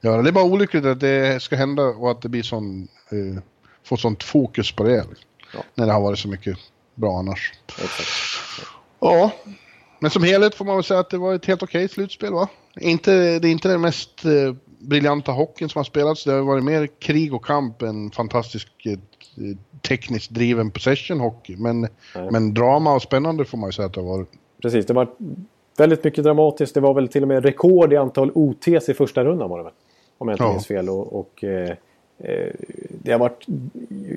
[0.00, 0.22] göra.
[0.22, 3.42] Det är bara olyckligt att det ska hända och att det blir sån, eh,
[3.84, 5.04] får sånt fokus på det.
[5.08, 5.28] Liksom.
[5.54, 5.60] Ja.
[5.74, 6.58] När det har varit så mycket
[6.94, 7.52] bra annars.
[7.68, 8.68] Exakt.
[9.00, 9.30] Ja,
[9.98, 12.48] men som helhet får man väl säga att det var ett helt okej slutspel va?
[12.80, 16.24] Inte, det är inte den mest eh, briljanta hockeyn som har spelats.
[16.24, 18.98] Det har varit mer krig och kamp än fantastisk eh,
[19.88, 21.56] tekniskt driven possession hockey.
[21.56, 21.88] Men,
[22.30, 24.28] men drama och spännande får man ju säga att det har varit.
[24.62, 25.08] Precis, det var
[25.76, 26.74] väldigt mycket dramatiskt.
[26.74, 29.64] Det var väl till och med rekord i antal OTs i första rundan var det
[29.64, 29.72] väl?
[30.18, 30.50] Om jag inte ja.
[30.50, 30.88] minns fel.
[30.88, 31.76] Och, och eh,
[32.18, 32.52] eh,
[33.02, 33.46] det har varit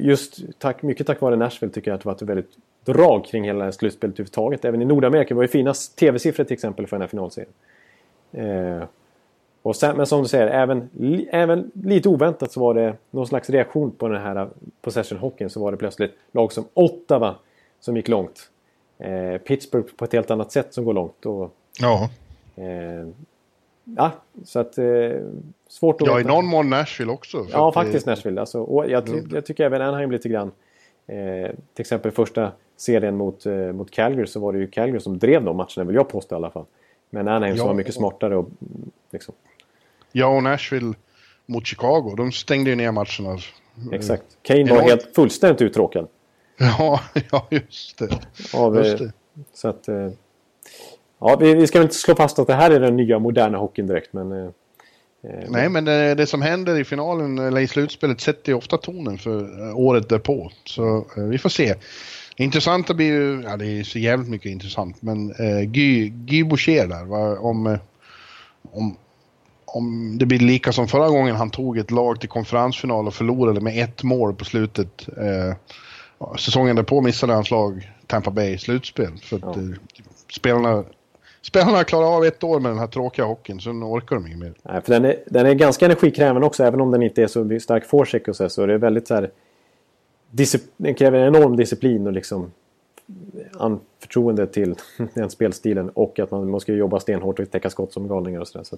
[0.01, 3.43] just tack, mycket tack vare Nashville tycker jag att det varit ett väldigt drag kring
[3.43, 4.65] hela slutspelet överhuvudtaget.
[4.65, 7.51] Även i Nordamerika var det fina tv-siffror till exempel för den här finalserien.
[8.31, 8.87] Eh,
[9.61, 10.89] och sen, men som du säger, även,
[11.31, 14.49] även lite oväntat så var det någon slags reaktion på den här
[14.81, 15.47] possession-hockeyn.
[15.47, 17.35] Så var det plötsligt lag som Ottawa
[17.79, 18.49] som gick långt.
[18.99, 21.25] Eh, Pittsburgh på ett helt annat sätt som går långt.
[21.25, 22.09] Och, ja.
[22.55, 23.07] Eh,
[23.83, 24.11] ja,
[24.43, 24.77] så att...
[24.77, 24.85] Eh,
[25.67, 26.29] svårt att Ja, veta.
[26.29, 27.45] i någon mån Nashville också.
[27.51, 28.11] Ja, faktiskt det...
[28.11, 28.41] Nashville.
[28.41, 29.29] Alltså, och jag, mm.
[29.33, 30.51] jag, tycker även Anaheim lite grann.
[31.07, 35.19] Eh, till exempel första serien mot, eh, mot Calgary så var det ju Calgary som
[35.19, 36.65] drev de matcherna, vill jag påstå i alla fall.
[37.09, 38.49] Men Anaheim ja, som var mycket smartare och
[39.11, 39.35] liksom...
[40.11, 40.93] Ja, och Nashville
[41.45, 43.39] mot Chicago, de stängde ju ner matcherna.
[43.91, 44.23] Exakt.
[44.41, 46.07] Kane var helt fullständigt uttråkad.
[46.79, 46.99] Ja,
[47.31, 48.09] ja just det.
[48.53, 49.11] Av, just det.
[49.53, 49.87] Så att...
[49.87, 50.09] Eh,
[51.19, 53.87] ja, vi, vi ska inte slå fast att det här är den nya moderna hockeyn
[53.87, 54.31] direkt, men...
[54.31, 54.45] Eh,
[55.23, 58.77] eh Nej, men det, det, som händer i finalen eller i slutspelet sätter ju ofta
[58.77, 60.51] tonen för året därpå.
[60.65, 61.75] Så vi får se.
[62.39, 66.87] Intressant blir ju, ja det är så jävligt mycket intressant, men eh, Guy, Guy Boucher
[66.87, 67.77] där, va, om,
[68.71, 68.97] om,
[69.65, 73.61] om det blir lika som förra gången han tog ett lag till konferensfinal och förlorade
[73.61, 75.07] med ett mål på slutet.
[75.17, 75.55] Eh,
[76.39, 79.17] säsongen därpå missade hans lag Tampa Bay slutspel.
[79.17, 79.63] För att eh,
[80.33, 80.83] spelarna
[81.41, 84.53] spelarna klarar av ett år med den här tråkiga hockeyn, sen orkar de inget mer.
[84.63, 87.59] Nej, för den är, den är ganska energikrävande också, även om den inte är så
[87.59, 88.49] stark forecheck och så.
[88.49, 89.31] Så det är väldigt så här...
[90.77, 92.51] Den kräver enorm disciplin och liksom
[93.99, 94.75] förtroende till
[95.13, 98.63] den spelstilen och att man måste jobba stenhårt och täcka skott som galningar och sådär.
[98.63, 98.77] Så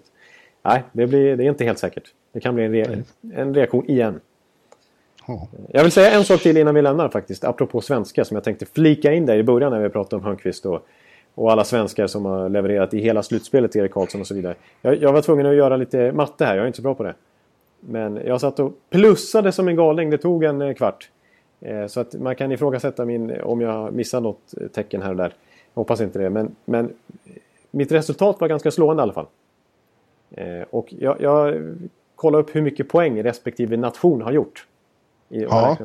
[0.62, 2.14] nej, det, blir, det är inte helt säkert.
[2.32, 4.20] Det kan bli en, re, en reaktion igen.
[5.70, 8.66] Jag vill säga en sak till innan vi lämnar faktiskt, apropå svenska som jag tänkte
[8.66, 10.88] flika in där i början när vi pratade om Hörnqvist och,
[11.36, 14.56] och alla svenskar som har levererat i hela slutspelet, till Erik Karlsson och så vidare.
[14.82, 17.04] Jag, jag var tvungen att göra lite matte här, jag är inte så bra på
[17.04, 17.14] det.
[17.80, 21.10] Men jag satt och plussade som en galning, det tog en eh, kvart.
[21.62, 25.34] Eh, så att man kan ifrågasätta min, om jag missar något tecken här och där.
[25.74, 26.94] Jag hoppas inte det, men, men
[27.72, 29.26] mitt resultat var ganska slående i alla fall.
[30.32, 31.56] Eh, och jag, jag
[32.16, 34.66] kollade upp hur mycket poäng respektive nation har gjort
[35.30, 35.78] ja.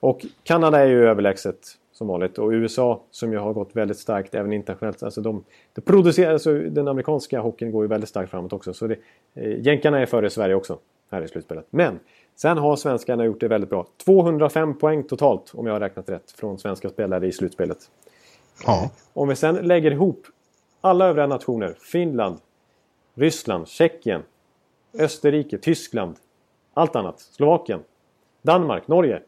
[0.00, 1.58] Och Kanada är ju överlägset
[1.92, 2.38] som vanligt.
[2.38, 5.02] Och USA som ju har gått väldigt starkt även internationellt.
[5.02, 8.74] Alltså de, de producerar, alltså den amerikanska hockeyn går ju väldigt starkt framåt också.
[8.74, 8.96] Så det,
[9.34, 10.78] eh, jänkarna är före Sverige också
[11.10, 11.66] här i slutspelet.
[11.70, 11.98] Men
[12.36, 13.86] Sen har svenskarna gjort det väldigt bra.
[14.04, 17.78] 205 poäng totalt om jag har räknat rätt från svenska spelare i slutspelet.
[18.66, 18.90] Ja.
[19.12, 20.26] Om vi sen lägger ihop
[20.80, 21.76] alla övriga nationer.
[21.92, 22.38] Finland,
[23.14, 24.22] Ryssland, Tjeckien,
[24.98, 26.16] Österrike, Tyskland,
[26.74, 27.20] allt annat.
[27.20, 27.80] Slovakien,
[28.42, 29.22] Danmark, Norge.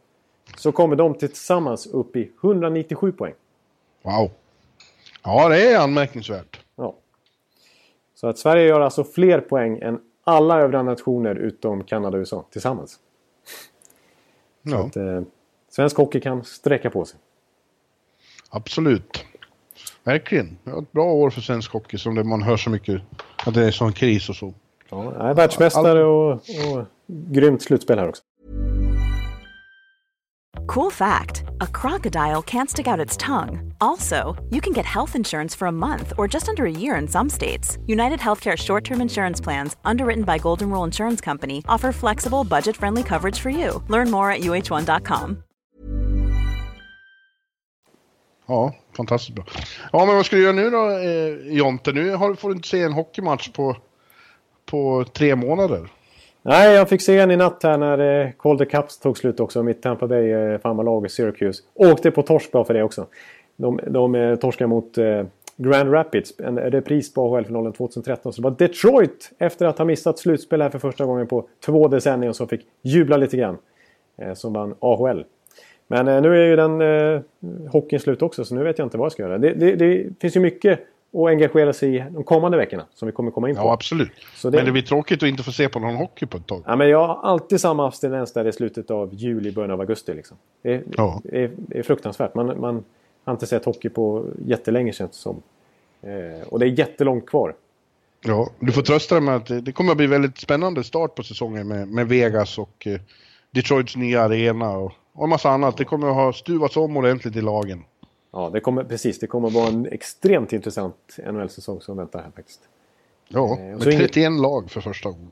[0.57, 3.35] Så kommer de tillsammans upp i 197 poäng.
[4.03, 4.31] Wow!
[5.23, 6.61] Ja, det är anmärkningsvärt.
[6.77, 6.95] Ja.
[8.15, 12.45] Så att Sverige gör alltså fler poäng än alla övriga nationer utom Kanada och USA
[12.51, 12.99] tillsammans.
[14.63, 14.71] Ja.
[14.71, 15.23] Så att, eh,
[15.71, 17.21] svensk hockey kan sträcka på sig.
[18.51, 19.25] Absolut.
[20.05, 20.59] Verkligen.
[20.65, 23.03] Det var ett bra år för svensk hockey som det man hör så mycket
[23.47, 24.55] att det är sån kris och så.
[24.89, 28.23] Ja, världsmästare och, och grymt slutspel här också.
[30.67, 33.73] Cool fact a crocodile can't stick out its tongue.
[33.81, 37.09] Also, you can get health insurance for a month or just under a year in
[37.09, 37.79] some states.
[37.87, 42.77] United Healthcare short term insurance plans, underwritten by Golden Rule Insurance Company, offer flexible, budget
[42.77, 43.83] friendly coverage for you.
[43.89, 45.43] Learn more at uh1.com.
[48.47, 49.45] Ja, fantastiskt bra.
[49.93, 51.93] Ja, men vad ska du göra nu då, eh, Jonte?
[51.93, 53.77] Nu får du inte se en hockeymatch på,
[54.67, 55.89] på tre månader.
[56.47, 59.63] Nej, jag fick se en i natt här när eh, Calder Cups tog slut också.
[59.63, 61.63] Mitt Tampa Bay eh, farmarlag Syracuse.
[61.75, 63.07] Åkte på torsk bara för det också.
[63.57, 64.95] De, de eh, torskade mot
[65.57, 66.33] Grand Rapids.
[66.39, 68.33] En repris på AHL-finalen 2013.
[68.33, 71.89] Så det var Detroit efter att ha missat slutspel här för första gången på två
[71.89, 73.59] decennier som fick jubla lite grann.
[74.35, 75.25] Som vann AHL.
[75.87, 77.21] Men nu är ju den eh,
[77.71, 79.39] hockeyn slut också så nu vet jag inte vad jag ska göra.
[79.39, 80.81] Det, det, det finns ju mycket
[81.15, 83.63] och engagera sig i de kommande veckorna som vi kommer komma in på.
[83.63, 84.11] Ja, absolut.
[84.43, 84.51] Det...
[84.51, 86.63] Men det blir tråkigt att inte få se på någon hockey på ett tag.
[86.67, 90.15] Ja, men jag har alltid samma abstinens där i slutet av juli, början av augusti.
[90.15, 90.37] Liksom.
[90.63, 91.21] Det, är, ja.
[91.25, 92.35] det, är, det är fruktansvärt.
[92.35, 92.85] Man, man
[93.25, 95.43] har inte sett hockey på jättelänge känns det som.
[96.03, 97.55] Eh, och det är jättelångt kvar.
[98.25, 101.23] Ja, du får trösta dig med att det kommer att bli väldigt spännande start på
[101.23, 103.01] säsongen med, med Vegas och eh,
[103.51, 105.77] Detroits nya arena och, och en massa annat.
[105.77, 107.85] Det kommer att ha stuvats om ordentligt i lagen.
[108.35, 109.19] Ja, det kommer, precis.
[109.19, 112.61] Det kommer att vara en extremt intressant NHL-säsong som väntar här faktiskt.
[113.29, 114.41] Ja, eh, med 31 inget...
[114.41, 115.31] lag för första gången.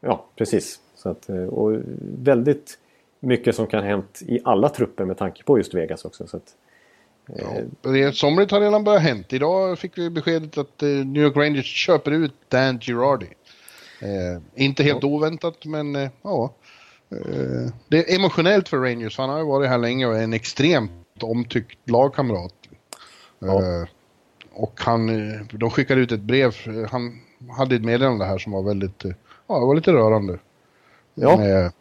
[0.00, 0.80] Ja, precis.
[0.94, 2.78] Så att, eh, och väldigt
[3.20, 6.26] mycket som kan hänt i alla trupper med tanke på just Vegas också.
[6.26, 6.54] Så att,
[7.36, 7.96] eh...
[7.96, 9.32] ja, somligt har redan börjat hänt.
[9.32, 13.28] Idag fick vi beskedet att eh, New York Rangers köper ut Dan Girardi.
[14.00, 15.08] Eh, inte helt ja.
[15.08, 16.54] oväntat, men eh, ja.
[17.10, 20.32] Eh, det är emotionellt för Rangers, han har ju varit här länge och är en
[20.32, 20.90] extremt
[21.22, 22.54] omtyckt lagkamrat.
[23.38, 23.46] Ja.
[23.46, 23.88] Uh,
[24.52, 26.54] och han, eh, de skickade ut ett brev,
[26.90, 27.20] han
[27.56, 29.12] hade ett meddelande här som var väldigt, uh,
[29.46, 30.38] ja det var lite rörande.
[31.14, 31.36] Ja.
[31.36, 31.72] Med,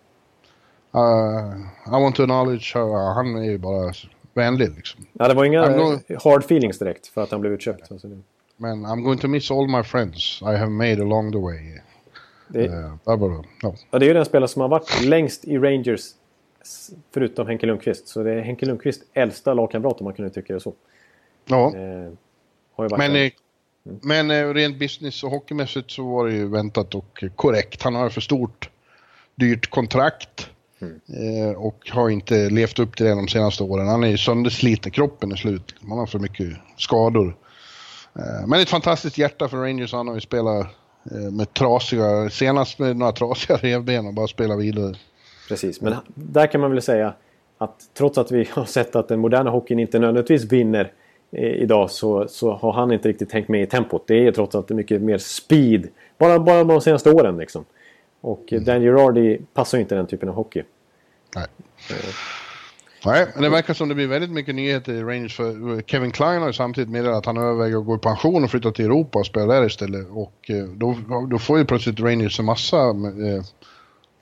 [0.95, 2.73] uh, I want to acknowledge,
[3.15, 3.93] han är ju bara
[4.33, 5.05] vänlig liksom.
[5.13, 5.99] Ja, det var inga going...
[6.23, 7.91] hard feelings direkt för att han blev utköpt.
[7.91, 8.07] Alltså.
[8.57, 11.79] Men I'm going to miss all my friends I have made along the way.
[12.47, 13.75] Det, uh, bara, ja.
[13.91, 16.01] ja, det är ju den spelare som har varit längst i Rangers
[17.13, 18.07] Förutom Henke Lundqvist.
[18.07, 20.73] Så det är Henke Lundqvist äldsta lagkamrat om man kunde tycka det så.
[21.45, 21.75] Ja.
[21.75, 22.11] Eh,
[22.97, 23.31] men, eh,
[23.83, 27.83] men eh, rent business och hockeymässigt så var det ju väntat och korrekt.
[27.83, 28.69] Han har för stort,
[29.35, 30.49] dyrt kontrakt.
[30.81, 30.99] Mm.
[31.07, 33.87] Eh, och har inte levt upp till det de senaste åren.
[33.87, 35.75] Han är ju söndersliten, kroppen är slut.
[35.89, 37.37] Han har för mycket skador.
[38.15, 39.93] Eh, men ett fantastiskt hjärta för Rangers.
[39.93, 40.67] Han har ju spelat
[41.31, 44.95] med trasiga, senast med några trasiga revben och bara spelat vidare.
[45.49, 47.13] Precis, men där kan man väl säga
[47.57, 50.91] att trots att vi har sett att den moderna hockeyn inte nödvändigtvis vinner
[51.31, 54.03] eh, idag så, så har han inte riktigt tänkt med i tempot.
[54.07, 55.87] Det är trots allt mycket mer speed.
[56.17, 57.65] Bara, bara de senaste åren liksom.
[58.21, 58.63] Och mm.
[58.63, 60.63] Dan Girardi passar ju inte den typen av hockey.
[61.35, 61.45] Nej.
[63.05, 66.41] Nej, men det verkar som det blir väldigt mycket nyheter i Rangers för Kevin Klein
[66.41, 69.19] har ju samtidigt meddelat att han överväger att gå i pension och flytta till Europa
[69.19, 70.07] och spela där istället.
[70.11, 70.97] Och eh, då,
[71.29, 73.43] då får ju plötsligt Rangers en massa eh,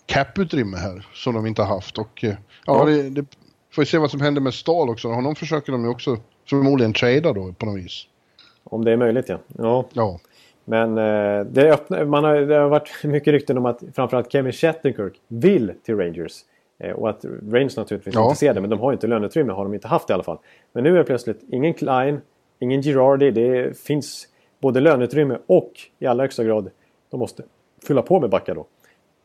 [0.08, 1.98] cap-utrymme här som de inte har haft.
[1.98, 2.86] Och eh, ja, ja.
[2.86, 3.26] Det, det,
[3.72, 5.08] får vi se vad som händer med Stahl också.
[5.08, 6.17] Honom försöker de ju också
[6.50, 8.04] förmodligen trada då på något vis.
[8.63, 9.39] Om det är möjligt ja.
[9.58, 9.86] Ja.
[9.93, 10.20] ja.
[10.65, 14.54] Men eh, det, öppna, man har, det har varit mycket rykten om att framförallt Kevin
[14.54, 16.34] Shattenkirk vill till Rangers.
[16.80, 18.24] Eh, och att Rangers naturligtvis ja.
[18.24, 20.24] inte ser det, men de har ju inte löneutrymme, har de inte haft i alla
[20.24, 20.38] fall.
[20.74, 22.22] Men nu är det plötsligt ingen Klein,
[22.60, 24.28] ingen Girardi, det finns
[24.62, 26.70] både löneutrymme och i allra högsta grad,
[27.12, 27.43] de måste
[27.88, 28.65] fylla på med backar då.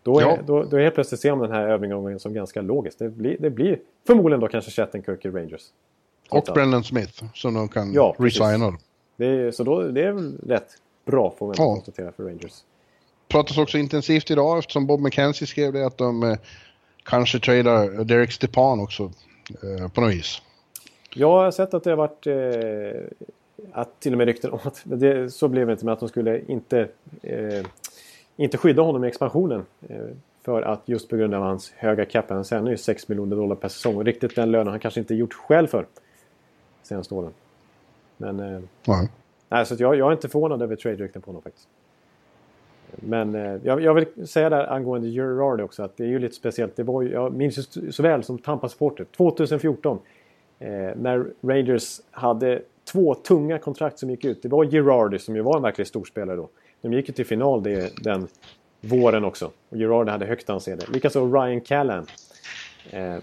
[0.03, 0.39] Då är, ja.
[0.47, 2.99] då, då är helt plötsligt ser man den här övningen som ganska logisk.
[2.99, 5.63] Det blir, det blir förmodligen då kanske Shattenkirk i Rangers.
[6.31, 8.79] Och Brennan Smith som de kan ja, resigna.
[9.17, 10.69] Det så då, det är väl rätt
[11.05, 11.65] bra får man ja.
[11.65, 12.53] konstatera för Rangers.
[13.29, 16.39] pratas också intensivt idag eftersom Bob McKenzie skrev det att de eh,
[17.03, 19.03] kanske tradar Derek Stepan också
[19.63, 20.43] eh, på något vis.
[21.15, 23.29] Jag har sett att det har varit eh,
[23.73, 26.09] att till och med rykten om att det, så blev det inte men att de
[26.09, 26.89] skulle inte,
[27.23, 27.67] eh,
[28.43, 29.65] inte skydda honom i expansionen.
[29.89, 29.97] Eh,
[30.43, 33.57] för att just på grund av hans höga cap, han tjänar ju 6 miljoner dollar
[33.57, 33.97] per säsong.
[33.97, 35.87] Och riktigt den lönen han kanske inte gjort själv för
[36.83, 37.33] senaste åren.
[38.17, 38.41] Men...
[38.41, 38.61] Eh,
[39.49, 41.69] nej, så jag, jag är inte förvånad över trade-rykten på honom faktiskt.
[42.97, 46.35] Men eh, jag, jag, vill säga där angående Gerard också att det är ju lite
[46.35, 46.77] speciellt.
[46.77, 49.99] Det var ju, jag minns ju så väl som Tampa-supporter 2014
[50.59, 54.43] eh, när Rangers hade två tunga kontrakt som gick ut.
[54.43, 56.49] Det var Girardi som ju var en verklig storspelare då.
[56.83, 58.29] De gick ju till final det, den
[58.81, 59.51] våren också.
[59.69, 60.85] Och Gerard hade högt anseende.
[60.93, 62.07] Likaså Ryan Callan.
[62.91, 63.17] Eh,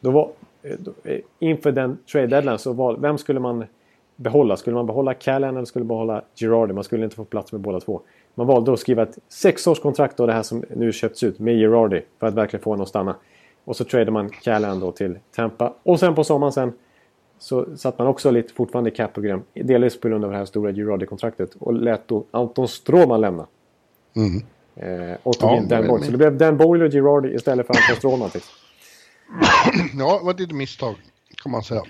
[0.00, 0.30] då var,
[0.62, 3.64] eh, då, eh, inför den trade deadline så var, vem skulle man
[4.16, 4.56] behålla?
[4.56, 6.74] Skulle man behålla Callan eller skulle man behålla Gerard?
[6.74, 8.00] Man skulle inte få plats med båda två.
[8.34, 12.02] Man valde att skriva ett sexårskontrakt av det här som nu köpts ut med Girardi
[12.20, 13.16] för att verkligen få honom att stanna.
[13.64, 15.74] Och så tradade man Callan då till Tampa.
[15.82, 16.72] Och sen på sommaren sen
[17.44, 19.42] så satt man också lite fortfarande i cap-program.
[19.54, 21.56] Delvis på grund av det här stora Girardi-kontraktet.
[21.58, 23.46] Och lät då Anton Stråman lämna.
[24.16, 24.42] Mm.
[24.76, 26.04] Eh, och tog ja, in Dan Boyle.
[26.04, 28.30] Så det blev Dan Boyle och Girardi istället för Anton Stråman.
[29.98, 30.94] ja, det var ett misstag
[31.42, 31.82] kan man säga.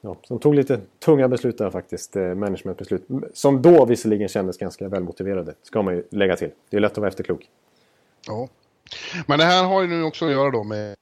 [0.00, 3.06] Ja, som tog lite tunga beslut där faktiskt, eh, managementbeslut.
[3.34, 6.50] Som då visserligen kändes ganska välmotiverade, ska man ju lägga till.
[6.70, 7.48] Det är lätt att vara efterklok.
[8.26, 8.48] Ja.
[9.26, 10.94] Men det här har ju nu också att göra då med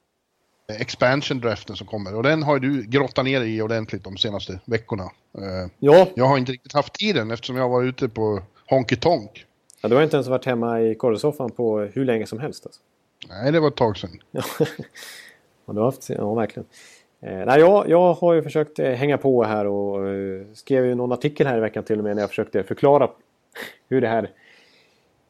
[0.71, 2.15] expansion draften som kommer.
[2.15, 5.05] Och den har du grottat ner i ordentligt de senaste veckorna.
[5.39, 6.09] Eh, ja.
[6.15, 9.47] Jag har inte riktigt haft tiden eftersom jag var ute på Honky Tonk.
[9.83, 12.81] Ja, du har inte ens varit hemma i korrsoffan på hur länge som helst alltså.
[13.29, 14.11] Nej, det var ett tag sedan.
[14.31, 14.43] ja,
[15.67, 16.67] du har haft, ja verkligen.
[17.23, 20.95] Eh, nej, jag, jag har ju försökt eh, hänga på här och eh, skrev ju
[20.95, 23.11] någon artikel här i veckan till och med när jag försökte förklara
[23.89, 24.31] hur det här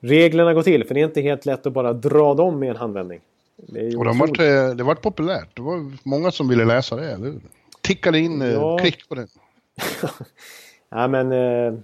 [0.01, 0.85] reglerna går till.
[0.85, 3.21] För det är inte helt lätt att bara dra dem med en handvändning.
[3.69, 5.57] Det och de vart, eh, det var populärt.
[5.57, 7.41] Det var många som ville läsa det, eller hur?
[7.81, 8.79] Tickade in, eh, ja.
[8.79, 9.27] klick på den.
[10.89, 11.75] ja, men eh,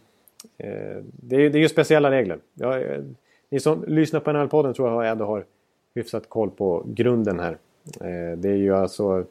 [1.06, 2.38] det, är, det är ju speciella regler.
[2.54, 3.04] Jag,
[3.50, 5.44] ni som lyssnar på NHL-podden tror jag ändå har
[5.94, 7.58] hyfsat koll på grunden här.
[8.36, 9.24] det är ju alltså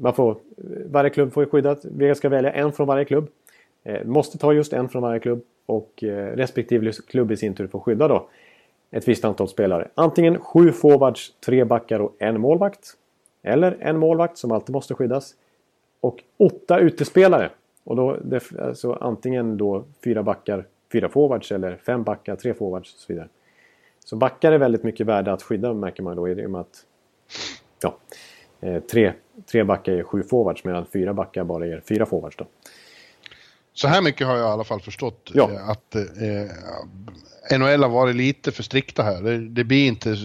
[0.00, 0.36] man får,
[0.90, 1.84] varje klubb får ju skyddat.
[1.84, 3.28] Vegas ska välja en från varje klubb.
[3.84, 5.42] Eh, måste ta just en från varje klubb.
[5.66, 8.28] Och eh, respektive klubb i sin tur får skydda då
[8.94, 9.88] ett visst antal spelare.
[9.94, 12.96] Antingen sju forwards, tre backar och en målvakt.
[13.42, 15.34] Eller en målvakt som alltid måste skyddas.
[16.00, 17.50] Och åtta utespelare.
[17.84, 22.94] Och då, det, alltså antingen då fyra backar, fyra forwards eller fem backar, tre forwards
[22.94, 23.28] och så vidare.
[24.04, 26.84] Så backar är väldigt mycket värda att skydda märker man då i och med att
[27.82, 27.96] ja,
[28.60, 29.12] eh, tre,
[29.46, 32.36] tre backar ger sju forwards medan fyra backar bara ger fyra forwards.
[32.36, 32.44] Då.
[33.74, 35.30] Så här mycket har jag i alla fall förstått.
[35.34, 35.50] Ja.
[35.50, 39.22] Eh, att eh, NHL har varit lite för strikta här.
[39.22, 40.16] Det, det, blir inte...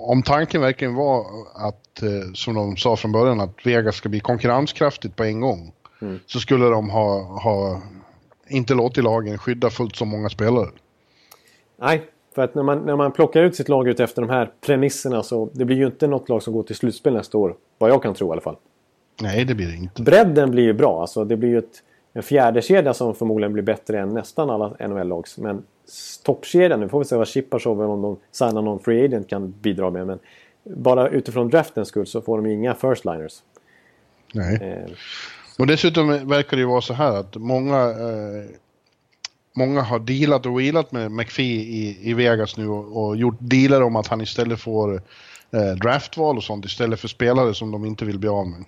[0.00, 4.20] Om tanken verkligen var att, eh, som de sa från början, att Vegas ska bli
[4.20, 5.72] konkurrenskraftigt på en gång.
[6.02, 6.20] Mm.
[6.26, 7.82] Så skulle de ha, ha
[8.48, 10.68] inte låtit lagen skydda fullt så många spelare.
[11.76, 14.50] Nej, för att när man, när man plockar ut sitt lag ut efter de här
[14.60, 17.56] premisserna så det blir ju inte något lag som går till slutspel nästa år.
[17.78, 18.56] Vad jag kan tro i alla fall.
[19.22, 20.02] Nej, det blir det inte.
[20.02, 21.00] Bredden blir ju bra.
[21.00, 24.68] Alltså, det blir ju ett, en fjärde kedja som förmodligen blir bättre än nästan alla
[24.88, 25.38] NHL-lags.
[25.38, 25.62] Men
[26.24, 29.90] toppkedjan, nu får vi se vad Chipachov om de signar någon free agent kan bidra
[29.90, 30.06] med.
[30.06, 30.18] Men
[30.64, 33.42] bara utifrån draftens skull så får de ju inga first-liners.
[34.34, 34.56] Nej.
[34.62, 34.90] Eh.
[35.58, 38.50] Och dessutom verkar det ju vara så här att många eh,
[39.58, 43.82] många har dealat och wheelat med McPhee i, i Vegas nu och, och gjort dealer
[43.82, 45.02] om att han istället får
[45.50, 48.64] eh, draftval och sånt istället för spelare som de inte vill bli av med.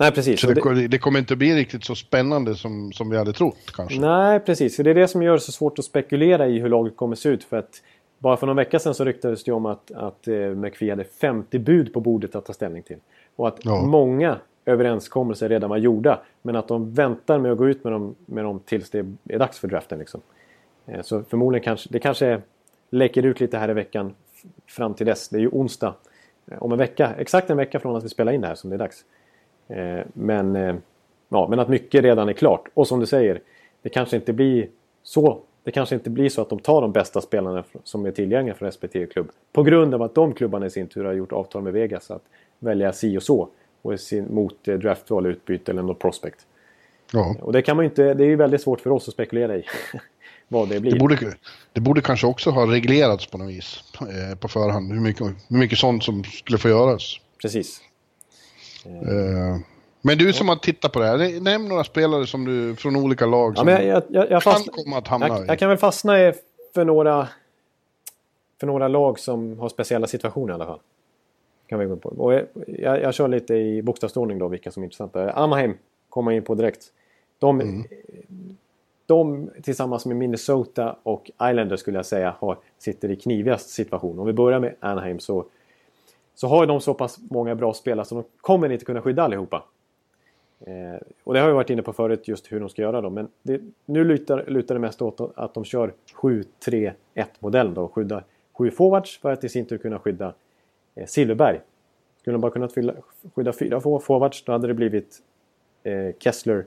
[0.00, 0.40] Nej, precis.
[0.40, 4.00] Så det, det, kommer inte bli riktigt så spännande som, som vi hade trott kanske.
[4.00, 4.76] Nej, precis.
[4.76, 7.16] För det är det som gör det så svårt att spekulera i hur laget kommer
[7.16, 7.44] se ut.
[7.44, 7.82] För att
[8.18, 11.58] Bara för någon vecka sedan så ryktades det om att, att eh, McPhee hade 50
[11.58, 12.96] bud på bordet att ta ställning till.
[13.36, 13.82] Och att Ja.
[13.82, 16.20] många överenskommelser redan var gjorda.
[16.42, 19.38] Men att de väntar med att gå ut med dem, med dem tills det är
[19.38, 19.98] dags för draften.
[19.98, 20.20] Liksom.
[20.86, 22.40] Eh, Så förmodligen kanske det kanske
[22.90, 24.14] läcker ut lite här i veckan
[24.66, 25.28] fram till dess.
[25.28, 25.94] Det är ju onsdag.
[26.50, 28.70] Eh, Om en vecka, exakt en vecka från att vi spelar in det här som
[28.70, 29.04] det är dags.
[29.68, 30.74] Eh, Men, eh,
[31.28, 32.68] ja, men att mycket redan är klart.
[32.74, 33.40] Och som du säger,
[33.82, 34.68] det kanske inte blir
[35.02, 35.40] så.
[35.64, 38.66] Det kanske inte blir så att de tar de bästa spelarna som är tillgängliga för
[38.66, 39.30] respektive klubb.
[39.52, 42.22] På grund av att de klubbarna i sin tur har gjort avtal med Vegas att
[42.58, 43.48] välja si och så.
[43.82, 46.46] Och sin, mot eh, draftval, utbyte eller något prospect.
[47.12, 47.36] Ja.
[47.40, 49.64] Och det kan man inte, det är ju väldigt svårt för oss att spekulera i.
[50.48, 50.92] vad det blir.
[50.92, 51.34] Det borde,
[51.72, 54.92] det borde kanske också ha reglerats på något vis eh, på förhand.
[54.92, 57.20] Hur mycket, hur mycket sånt som skulle få göras.
[57.42, 57.80] Precis.
[58.88, 59.58] Eh,
[60.02, 63.26] men du som har tittat på det här, nämn några spelare som du, från olika
[63.26, 65.44] lag Ja, som men jag, jag, jag, jag, kan komma att hamna jag, i.
[65.48, 66.12] jag kan väl fastna
[66.74, 67.28] för några,
[68.60, 70.80] för några lag som har speciella situationer i alla fall.
[71.66, 72.08] Kan vi gå på.
[72.08, 72.34] Och
[72.66, 75.32] jag, jag, kör lite i bokstavsordning då, vilka som är intressanta.
[75.32, 75.74] Anaheim
[76.08, 76.84] kommer in på direkt.
[77.38, 77.84] De, Mm.
[79.06, 84.18] de tillsammans med Minnesota och Islanders skulle jag säga har, sitter i knivigast situation.
[84.18, 85.44] Om vi börjar med Anaheim så,
[86.40, 89.64] så har de så pass många bra spelare så de kommer inte kunna skydda allihopa.
[90.60, 93.10] Eh, och det har jag varit inne på förut just hur de ska göra då.
[93.10, 97.82] Men det, nu lutar, lutar det mest åt att de kör 7-3-1-modellen då.
[97.82, 100.34] och Skydda sju forwards för att i sin tur kunna skydda
[100.94, 101.60] eh, Silverberg.
[102.20, 102.94] Skulle de bara kunnat fylla,
[103.34, 105.18] skydda fyra forwards då hade det blivit
[105.82, 106.66] eh, Kessler,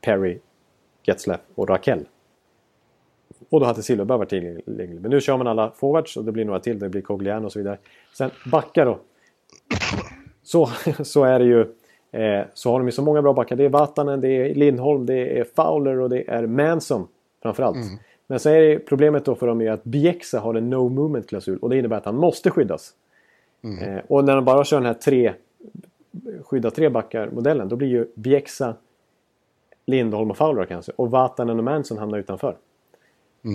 [0.00, 0.38] Perry,
[1.02, 2.06] Getzlaff och Rakell.
[3.50, 5.00] Och då hade Silverberg varit tillgänglig.
[5.00, 6.78] Men nu kör man alla forwards och det blir några till.
[6.78, 7.78] Det blir Cogliano och så vidare.
[8.12, 8.98] Sen backar då.
[10.42, 10.66] Så,
[11.02, 11.60] så är det ju.
[12.12, 13.56] Eh, så har de ju så många bra backar.
[13.56, 17.08] Det är Vatanen, det är Lindholm, det är Fowler och det är Manson
[17.42, 17.76] framförallt.
[18.26, 21.28] Men så är det problemet då för dem är att Bjäxa har en no movement
[21.28, 22.94] klausul och det innebär att han måste skyddas.
[23.82, 25.32] Eh, och när de bara kör den här tre
[26.44, 28.74] skydda tre backar modellen då blir ju Bjäxa,
[29.86, 30.92] Lindholm och Fowler kanske.
[30.96, 32.56] Och Vatanen och Manson hamnar utanför.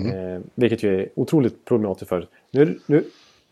[0.01, 3.03] Eh, vilket ju är otroligt problematiskt för Nu, nu,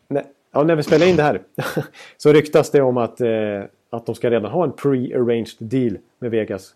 [0.08, 1.42] när, ja, när vi spelar in det här
[2.18, 6.32] så ryktas det om att, eh, att de ska redan ha en pre-arranged deal med
[6.32, 6.74] Vegas.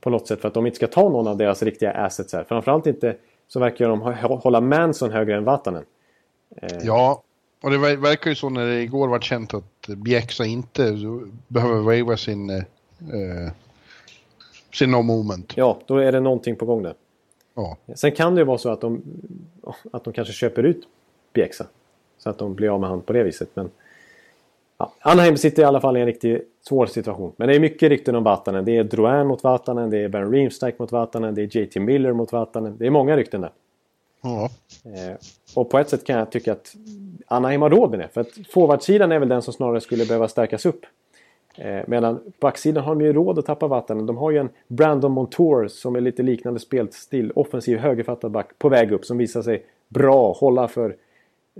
[0.00, 2.44] På något sätt för att de inte ska ta någon av deras riktiga assets här.
[2.44, 3.16] Framförallt inte
[3.48, 4.00] så verkar de
[4.38, 5.84] hålla Manson högre än Vatanen.
[6.82, 7.22] Ja,
[7.62, 10.98] och det ver- verkar ju så när det igår var känt att Bjäxa inte
[11.48, 13.52] behöver waiva sin, eh, eh,
[14.74, 15.52] sin no moment.
[15.56, 16.94] Ja, då är det någonting på gång där.
[17.54, 17.76] Ja.
[17.94, 19.02] Sen kan det ju vara så att de,
[19.92, 20.88] att de kanske köper ut
[21.32, 21.66] Bjäxa.
[22.18, 23.48] Så att de blir av med han på det viset.
[23.54, 23.70] Men,
[24.78, 24.92] ja.
[25.00, 27.32] Anaheim sitter i alla fall i en riktigt svår situation.
[27.36, 28.64] Men det är mycket rykten om Vatanen.
[28.64, 32.12] Det är Drouin mot Vatanen, det är Ben Reemstike mot Vatanen, det är JT Miller
[32.12, 32.76] mot Vatanen.
[32.78, 33.52] Det är många rykten där.
[34.22, 34.50] ja.
[34.84, 35.16] Eh,
[35.54, 36.74] och på ett sätt kan jag tycka att
[37.26, 38.08] Anaheim har råd med det.
[38.08, 40.86] För att forwardsidan är väl den som snarare skulle behöva stärkas upp.
[41.56, 44.06] Eh, medan backsidan har de ju råd att tappa vatten.
[44.06, 47.32] De har ju en Brandon Montour som är lite liknande spelstil.
[47.34, 50.32] Offensiv högerfattad back på väg upp som visar sig bra.
[50.32, 50.96] Hålla för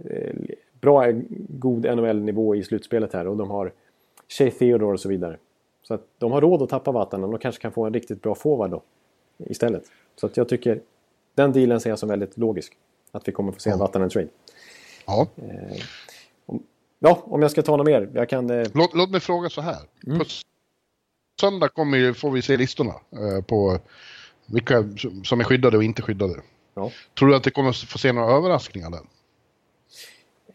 [0.04, 0.34] eh,
[0.80, 1.04] bra,
[1.48, 3.26] god NHL-nivå i slutspelet här.
[3.26, 3.72] Och de har
[4.28, 5.36] Shea Theodore och så vidare.
[5.82, 8.22] Så att de har råd att tappa vatten och de kanske kan få en riktigt
[8.22, 8.82] bra forward då.
[9.38, 9.84] Istället.
[10.16, 10.80] Så att jag tycker
[11.34, 12.76] den dealen ser jag som väldigt logisk.
[13.12, 14.28] Att vi kommer få se en vatten trade.
[15.06, 15.26] ja.
[17.04, 18.10] Ja, om jag ska ta något mer.
[18.14, 18.50] Jag kan...
[18.50, 19.78] Eh, Låt, låt mig fråga så här.
[20.06, 20.18] Mm.
[20.18, 20.24] På
[21.40, 23.78] söndag kommer ju, får vi se listorna eh, på
[24.46, 24.84] vilka
[25.24, 26.34] som- är skyddade och inte skyddade.
[26.74, 26.90] ja.
[27.18, 29.00] Tror du att det kommer att få se några överraskningar där?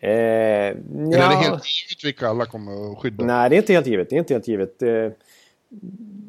[0.02, 3.26] Eh, Eller är det helt givet vilka alla kommer att skydda?
[3.26, 4.10] Nej, det är inte helt givet.
[4.10, 4.82] Det är inte helt givet.
[4.82, 5.10] Eh,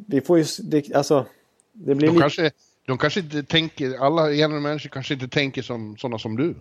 [0.06, 0.44] vi får ju...
[0.62, 1.26] Det, alltså,
[1.72, 2.20] det blir De lite...
[2.22, 2.50] kanske,
[2.86, 6.54] de kanske inte tänker, alla generella människor kanske inte tänker som sådana som du.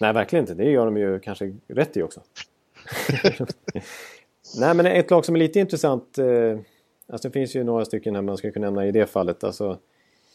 [0.00, 0.54] Nej, verkligen inte.
[0.54, 2.20] Det gör de ju kanske rätt i också.
[4.58, 6.18] Nej, men ett lag som är lite intressant.
[6.18, 6.58] Eh,
[7.08, 9.44] alltså det finns ju några stycken här man ska kunna nämna i det fallet.
[9.44, 9.78] Alltså,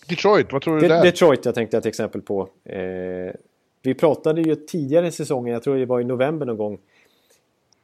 [0.09, 1.03] Detroit, vad tror du De- där?
[1.03, 2.49] Detroit jag tänkte jag till exempel på.
[2.65, 3.33] Eh,
[3.81, 6.79] vi pratade ju tidigare i säsongen, jag tror det var i november någon gång,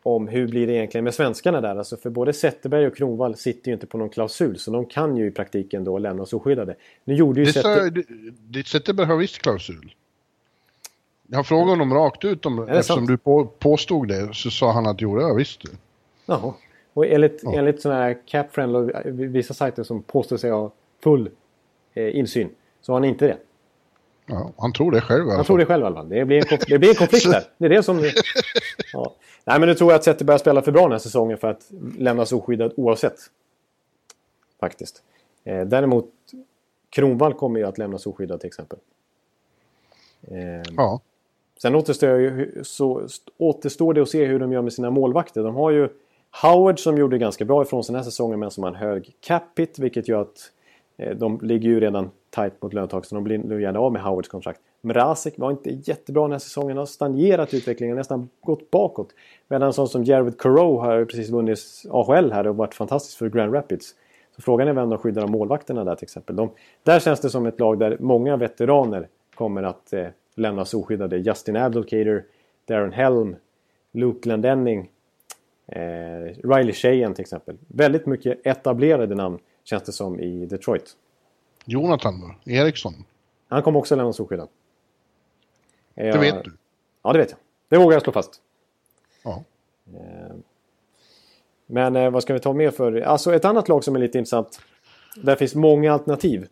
[0.03, 1.75] om hur blir det egentligen med svenskarna där.
[1.75, 5.17] Alltså för både Zetterberg och Kronwall sitter ju inte på någon klausul så de kan
[5.17, 6.75] ju i praktiken då lämnas oskyddade.
[7.03, 7.75] Nu gjorde ju Det, Zetter...
[7.79, 8.03] sa, det,
[8.59, 9.93] det Zetterberg har visst klausul.
[11.27, 13.07] Jag frågat honom rakt ut om, eftersom sant?
[13.07, 15.61] du på, påstod det, så sa han att jo, det jag visst.
[16.25, 16.53] Jaha.
[16.93, 17.53] Och enligt, Ja.
[17.53, 18.91] enligt sådana här CapFriendly och
[19.35, 20.71] vissa sajter som påstår sig ha
[21.03, 21.29] full
[21.93, 22.49] eh, insyn
[22.81, 23.37] så har han inte det.
[24.25, 25.59] Ja, han tror det själv i alla Jag tror fall.
[25.59, 26.09] det själv i alla fall.
[26.09, 27.43] Det blir en, konf- det blir en konflikt där.
[27.57, 27.99] Det är det som...
[28.93, 29.13] Ja.
[29.45, 31.71] Nej, men nu tror jag att Zetterberg spelar för bra den här säsongen för att
[31.97, 33.15] lämnas oskyddad oavsett.
[34.59, 35.03] Faktiskt.
[35.43, 36.09] Eh, däremot
[36.89, 38.79] Kronwall kommer ju att lämnas oskyddad till exempel.
[40.27, 40.37] Eh,
[40.77, 40.99] Ja.
[41.61, 45.43] Sen återstår, ju, så, återstår det att se hur de gör med sina målvakter.
[45.43, 45.89] De har ju
[46.41, 49.15] Howard som gjorde ganska bra ifrån sig den här säsongen men som har en hög
[49.19, 50.51] cap hit vilket gör att
[50.97, 54.03] eh, de ligger ju redan tight mot löntaket så de blir nu gärna av med
[54.03, 54.59] Howards kontrakt.
[54.81, 59.09] Mrazek var inte jättebra den här säsongen, har stagnerat utvecklingen, nästan gått bakåt.
[59.47, 63.29] Medan en sån som Jared Coreau har precis vunnit AHL här och varit fantastisk för
[63.29, 63.95] Grand Rapids.
[64.35, 66.35] Så frågan är vem de skyddar av målvakterna där till exempel.
[66.35, 66.49] De,
[66.83, 71.17] där känns det som ett lag där många veteraner kommer att eh, lämnas oskyddade.
[71.17, 72.25] Justin Abdelkader,
[72.65, 73.35] Darren Helm,
[73.91, 74.89] Luke Glendenning,
[75.67, 75.81] eh,
[76.43, 77.57] Riley Sheehan till exempel.
[77.67, 80.97] Väldigt mycket etablerade namn känns det som i Detroit.
[81.65, 82.51] Jonathan då?
[82.51, 82.93] Eriksson?
[83.47, 84.49] Han kommer också lämnas oskyddad.
[85.95, 86.51] Det jag, vet du?
[87.03, 87.39] Ja, det vet jag.
[87.69, 88.41] Det vågar jag slå fast.
[89.23, 89.43] Ja.
[89.93, 90.35] Eh,
[91.65, 93.01] men eh, vad ska vi ta med för...
[93.01, 94.61] Alltså ett annat lag som är lite intressant.
[95.15, 96.47] Där finns många alternativ.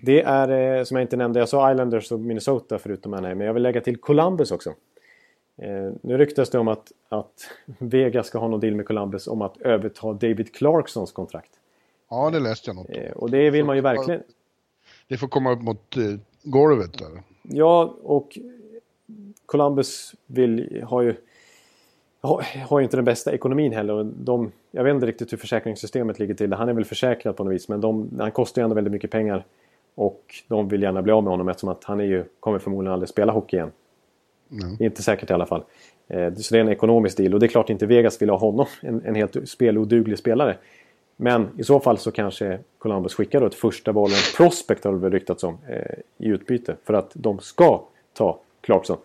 [0.00, 3.38] Det är, eh, som jag inte nämnde, jag sa Islanders och Minnesota förutom Anaheim.
[3.38, 4.74] Men jag vill lägga till Columbus också.
[6.00, 9.60] Nu ryktas det om att, att Vegas ska ha någon deal med Columbus om att
[9.60, 11.50] överta David Clarksons kontrakt.
[12.10, 13.02] Ja, det läste jag något om.
[13.14, 14.22] Och det vill man ju verkligen.
[15.08, 15.96] Det får komma upp mot
[16.42, 17.22] golvet där.
[17.42, 18.38] Ja, och
[19.46, 21.14] Columbus vill, har ju
[22.68, 24.04] har ju inte den bästa ekonomin heller.
[24.04, 26.52] De, jag vet inte riktigt hur försäkringssystemet ligger till.
[26.52, 29.10] Han är väl försäkrad på något vis men de, han kostar ju ändå väldigt mycket
[29.10, 29.44] pengar.
[29.94, 32.92] Och de vill gärna bli av med honom eftersom att han är ju, kommer förmodligen
[32.92, 33.70] aldrig spela hockey igen.
[34.52, 34.76] Mm.
[34.78, 35.62] Inte säkert i alla fall.
[36.08, 38.36] Eh, så det är en ekonomisk deal och det är klart inte Vegas vill ha
[38.36, 40.56] honom, en, en helt speloduglig spelare.
[41.16, 44.92] Men i så fall så kanske Columbus skickar då ett första val, en prospect har
[44.92, 46.76] det ryktats om, eh, i utbyte.
[46.84, 47.82] För att de ska
[48.12, 48.96] ta Clarkson.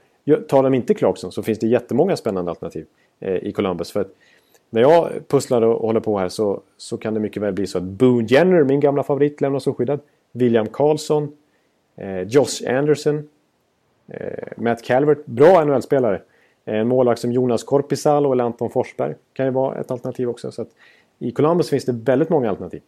[0.48, 2.86] Tar de inte Clarkson så finns det jättemånga spännande alternativ
[3.20, 3.92] eh, i Columbus.
[3.92, 4.12] För att
[4.70, 7.78] när jag pusslar och håller på här så, så kan det mycket väl bli så
[7.78, 10.00] att Boone Jenner, min gamla favorit, lämnas oskyddad.
[10.36, 11.32] William Karlsson,
[11.96, 13.28] eh, Josh Anderson,
[14.08, 16.22] eh, Matt Calvert, bra NHL-spelare.
[16.66, 20.52] En målvakt som Jonas Korpisalo eller Anton Forsberg kan ju vara ett alternativ också.
[20.52, 20.70] Så att
[21.20, 22.82] I Columbus finns det väldigt många alternativ.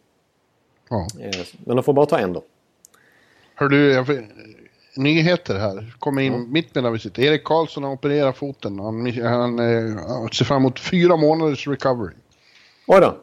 [0.90, 1.06] Ja.
[1.20, 2.42] Eh, men de får bara ta en då.
[3.54, 4.06] Hör du, jag
[4.96, 5.94] nyheter här.
[5.98, 6.52] Kommer in mm.
[6.52, 7.22] mitt medan vi sitter.
[7.22, 8.78] Erik Karlsson har opererat foten.
[8.78, 12.14] Han, han eh, ser fram emot fyra månaders recovery.
[12.86, 13.16] Oj då.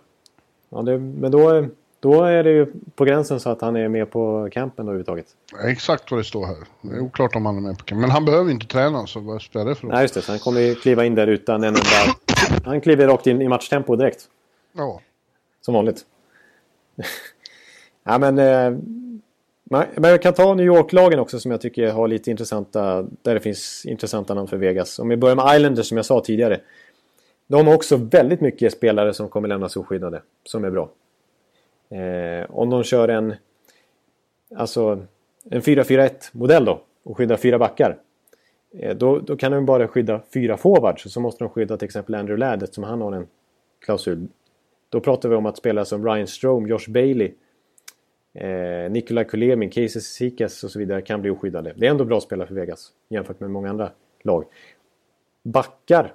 [0.69, 1.67] Ja, det, men då,
[2.05, 5.25] då är det ju på gränsen så att han är med på campen då överhuvudtaget.
[5.63, 6.55] Exakt vad det står här.
[6.81, 8.01] Det är oklart om han är med på campen.
[8.01, 9.87] Men han behöver inte träna så vad spelar det för?
[9.87, 11.79] Nej just det, så han kommer ju kliva in där utan en enda...
[12.65, 14.23] Han kliver rakt in i matchtempo direkt.
[14.73, 15.01] Ja.
[15.61, 16.05] Som vanligt.
[18.03, 18.39] ja men...
[18.39, 18.79] Eh,
[19.95, 23.39] men jag kan ta New York-lagen också som jag tycker har lite intressanta, där det
[23.39, 24.99] finns intressanta namn för Vegas.
[24.99, 26.59] Om vi börjar med Islanders som jag sa tidigare.
[27.47, 30.89] De har också väldigt mycket spelare som kommer lämnas oskyddade, som är bra.
[31.89, 33.33] Eh, om de kör en,
[34.55, 35.05] alltså
[35.49, 37.97] en 4-4-1 modell då och skyddar fyra backar.
[38.79, 42.15] Eh, då, då kan de bara skydda fyra forwards så måste de skydda till exempel
[42.15, 43.27] Andrew Ladd som han har en
[43.85, 44.27] klausul.
[44.89, 47.31] Då pratar vi om att spela som Ryan Strome, Josh Bailey
[48.35, 51.73] eh, Nikola Kulemin, Casey Sikas och så vidare kan bli oskyddade.
[51.75, 53.91] Det är ändå bra spelare för Vegas jämfört med många andra
[54.23, 54.45] lag.
[55.43, 56.13] Backar.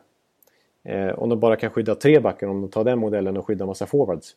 [0.82, 3.66] Eh, om de bara kan skydda tre backar, om de tar den modellen och skyddar
[3.66, 4.36] massa forwards.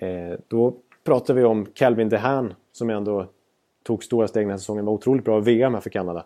[0.00, 0.74] Eh, då
[1.04, 3.26] pratar vi om Calvin DeHaan som ändå
[3.82, 4.84] tog stora steg den här säsongen.
[4.84, 6.24] Var otroligt bra i VM här för Kanada.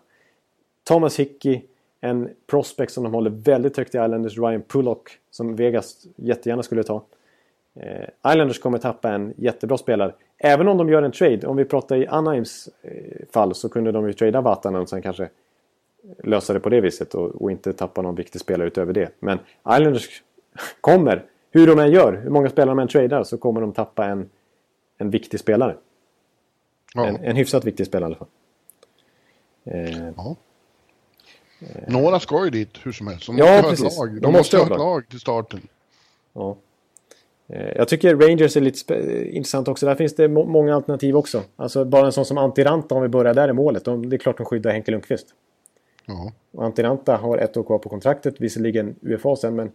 [0.83, 1.61] Thomas Hickey,
[2.01, 6.83] en prospect som de håller väldigt högt i Islanders, Ryan Pullock, som Vegas jättegärna skulle
[6.83, 7.03] ta.
[7.75, 10.13] Eh, Islanders kommer tappa en jättebra spelare.
[10.37, 11.47] Även om de gör en trade.
[11.47, 15.01] Om vi pratar i Anaheims eh, fall så kunde de ju trada Vatanen och sen
[15.01, 15.29] kanske
[16.23, 19.09] lösa det på det viset och, och, inte tappa någon viktig spelare utöver det.
[19.19, 20.23] Men Islanders
[20.81, 21.23] kommer,
[21.57, 24.29] hur de än gör, hur många spelare de än tradar så kommer de tappa en,
[24.97, 25.75] en viktig spelare.
[26.95, 27.05] Ja.
[27.05, 28.27] En, en hyfsat viktig spelare i alla fall.
[29.65, 30.35] Eh, ja.
[31.87, 33.25] Några ska ju dit hur som helst.
[33.27, 34.13] De måste ja, ha ett lag.
[34.13, 35.61] De, de måste ha ett lag till starten.
[36.33, 36.57] Ja.
[37.47, 38.95] Eh, jag tycker Rangers är lite
[39.35, 39.85] intressant också.
[39.85, 41.43] Där finns det må många alternativ också.
[41.55, 43.85] Alltså bara en sån som Antiranta om vi börjar där i målet.
[43.85, 45.27] De, det är klart de skyddar Henke Lundqvist.
[46.05, 46.31] Ja.
[46.51, 49.71] Och Antiranta har ett år kvar på kontraktet, visserligen UFA sen men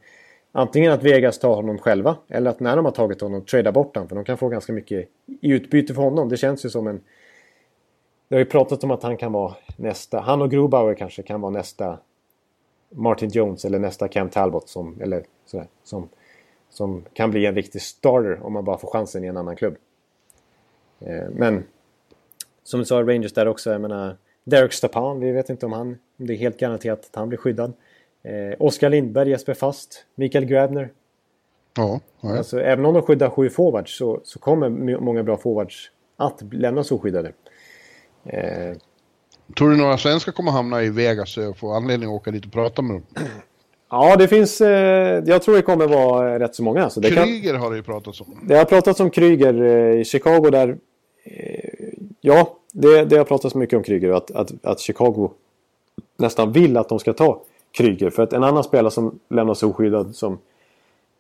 [0.53, 3.97] antingen att Vegas tar honom själva eller att när de har tagit honom trada bort
[3.97, 5.09] honom för de kan få ganska mycket
[5.41, 6.29] i utbyte för honom.
[6.29, 7.01] Det känns ju som en...
[8.29, 10.21] Det har ju pratat om att han kan vara nästa...
[10.21, 11.99] Han och Grubauer kanske kan vara nästa
[12.91, 15.01] Martin Jones eller nästa Cam Talbot som...
[15.01, 16.09] Eller sådär, som
[16.73, 19.77] som kan bli en riktig starter om man bara får chansen i en annan klubb.
[21.01, 21.65] Eh, men
[22.63, 23.71] som du sa, Rangers där också.
[23.71, 27.17] Jag menar, Derek Stapan, vi vet inte om han om det är helt garanterat att
[27.17, 27.73] han blir skyddad.
[28.25, 30.91] Eh, Oskar Lindberg, Jesper Fast, Mikael Grabner.
[31.77, 32.37] Ja, ja.
[32.39, 34.69] Alltså, även om de skyddar sju forwards så, så kommer
[35.01, 37.33] många bra forwards att lämnas oskyddade.
[38.25, 38.77] Eh,
[39.59, 42.53] Tror du några svenskar kommer hamna i Vegas och få anledning att åka dit och
[42.53, 43.03] prata med dem?
[43.95, 44.61] Ja, det finns...
[44.61, 46.91] Eh, jag tror det kommer vara rätt så många.
[46.91, 48.41] Så det Kryger kan, har det ju pratats om.
[48.43, 50.69] Det har pratats om Kryger eh, i Chicago där...
[51.25, 51.89] Eh,
[52.21, 54.11] ja, det, det har pratats mycket om Kryger.
[54.11, 55.31] Att, att, att Chicago
[56.17, 57.43] nästan vill att de ska ta
[57.73, 58.11] Kryger.
[58.11, 60.39] För att en annan spelare som lämnas oskyddad som,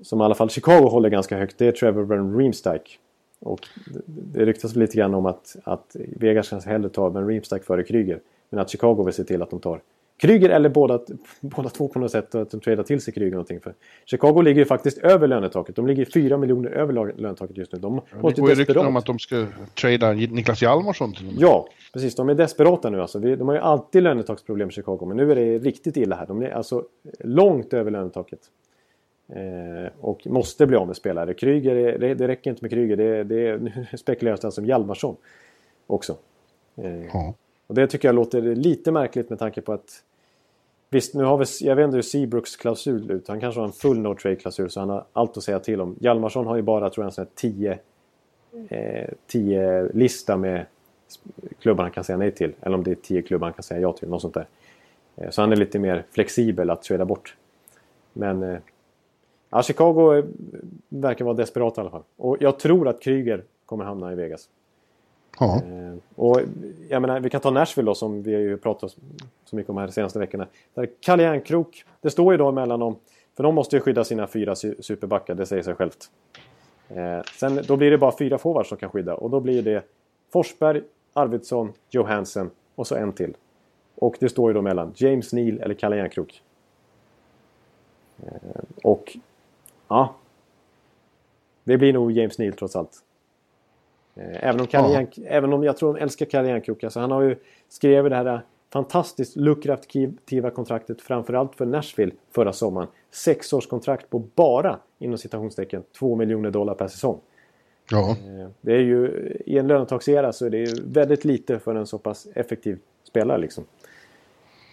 [0.00, 2.98] som i alla fall Chicago håller ganska högt det är Trevor Van Riemsdyk.
[3.40, 3.68] Och
[4.06, 8.20] det ryktas lite grann om att, att Vegas kanske hellre tar Van Riemsdyk före Kryger.
[8.50, 9.80] Men att Chicago vill se till att de tar
[10.22, 11.00] Kryger eller båda,
[11.40, 13.60] båda två på något sätt att de tradar till sig Kryger någonting.
[13.60, 15.76] För Chicago ligger ju faktiskt över lönetaket.
[15.76, 17.78] De ligger 4 miljoner över lönetaket just nu.
[17.78, 19.46] De ja, det går ju rykten om att de ska
[19.80, 21.34] trada Niklas Hjalmarsson till dem.
[21.38, 22.14] Ja, precis.
[22.14, 23.18] De är desperata nu alltså.
[23.18, 25.04] De har ju alltid lönetaksproblem i Chicago.
[25.06, 26.26] Men nu är det riktigt illa här.
[26.26, 26.84] De är alltså
[27.20, 28.40] långt över lönetaket.
[29.28, 31.34] Eh, och måste bli av med spelare.
[31.34, 32.96] Kryger, det, det räcker inte med Kryger.
[32.96, 35.16] Det, det, nu spekuleras det alltså om Hjalmarsson
[35.86, 36.16] också.
[36.76, 37.34] Eh, ja.
[37.66, 40.02] Och det tycker jag låter lite märkligt med tanke på att
[40.92, 43.28] Visst, nu har vi, jag vet inte hur Seabrooks klausul ut.
[43.28, 45.96] Han kanske har en full no trade-klausul så han har allt att säga till om.
[46.00, 47.78] Hjalmarsson har ju bara, tror jag, en sån här 10
[48.68, 50.66] eh, tio lista med
[51.58, 52.52] klubbar han kan säga nej till.
[52.60, 54.08] Eller om det är 10 klubbar han kan säga ja till.
[54.08, 54.46] Något sånt där.
[55.16, 57.36] Eh, så han är lite mer flexibel att trada bort.
[58.12, 58.58] Men eh,
[59.50, 60.24] ja, Chicago eh,
[60.88, 62.04] verkar vara desperat i alla fall.
[62.16, 64.48] Och jag tror att Kryger kommer hamna i Vegas.
[65.38, 65.56] Ja.
[65.56, 66.40] Eh, och
[66.88, 68.96] jag menar, vi kan ta Nashville då som vi har ju pratat
[69.44, 70.46] så mycket om här de senaste veckorna.
[70.74, 72.96] Där Kalle Järnkrok, det står ju då mellan dem.
[73.36, 76.10] För de måste ju skydda sina fyra superbackar, det säger sig självt.
[76.88, 79.84] Eh, sen då blir det bara fyra forwards som kan skydda och då blir det
[80.32, 83.36] Forsberg, Arvidsson, Johansen och så en till.
[83.94, 86.42] Och det står ju då mellan James Neal eller Kalle Järnkrok.
[88.22, 89.16] Eh, och
[89.88, 90.14] ja,
[91.64, 93.02] det blir nog James Neal trots allt.
[94.14, 95.22] Eh, även om, Kalle ja.
[95.26, 96.62] även om jag tror de älskar Kalle.
[96.82, 97.36] Alltså han har ju
[97.68, 98.42] skrivit det här
[98.72, 102.88] fantastiskt lukrativa kontraktet framförallt för Nashville förra sommaren.
[103.10, 107.20] Sexårskontrakt på bara, inom citationstecken, 2 miljoner dollar per säsong.
[107.90, 108.10] Ja.
[108.10, 111.86] Eh, det är ju, I en lönetagsera så är det ju väldigt lite för en
[111.86, 113.64] så pass effektiv spelare liksom.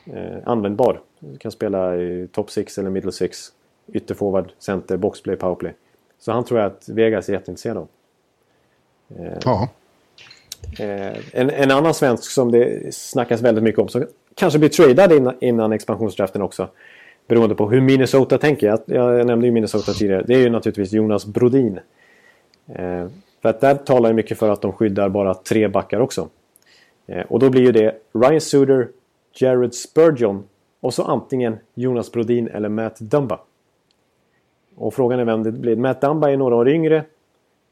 [0.05, 1.01] Eh, användbar.
[1.19, 3.37] Du kan spela i top 6 eller middle 6.
[3.93, 5.73] Ytterforward, center, boxplay, powerplay.
[6.19, 7.87] Så han tror jag att Vegas är jätteintresserad av.
[9.43, 9.69] Ja.
[10.79, 14.05] Eh, en, en, annan svensk som det snackas väldigt mycket om som
[14.35, 16.67] kanske blir tradad innan, innan expansionsdraften också.
[17.27, 18.67] Beroende på hur Minnesota tänker.
[18.67, 20.23] Jag, jag nämnde ju Minnesota tidigare.
[20.27, 21.79] Det är ju naturligtvis Jonas Brodin.
[22.67, 23.07] Eh,
[23.41, 26.29] för att där talar ju mycket för att de skyddar bara tre backar också.
[27.07, 28.87] Eh, och då blir ju det Ryan Suder,
[29.33, 30.43] Jared Spurgeon
[30.79, 33.39] och så antingen Jonas Brodin eller Matt Dumba.
[34.75, 35.75] Och frågan är vem det blir.
[35.75, 37.03] Matt Dumba är några år yngre.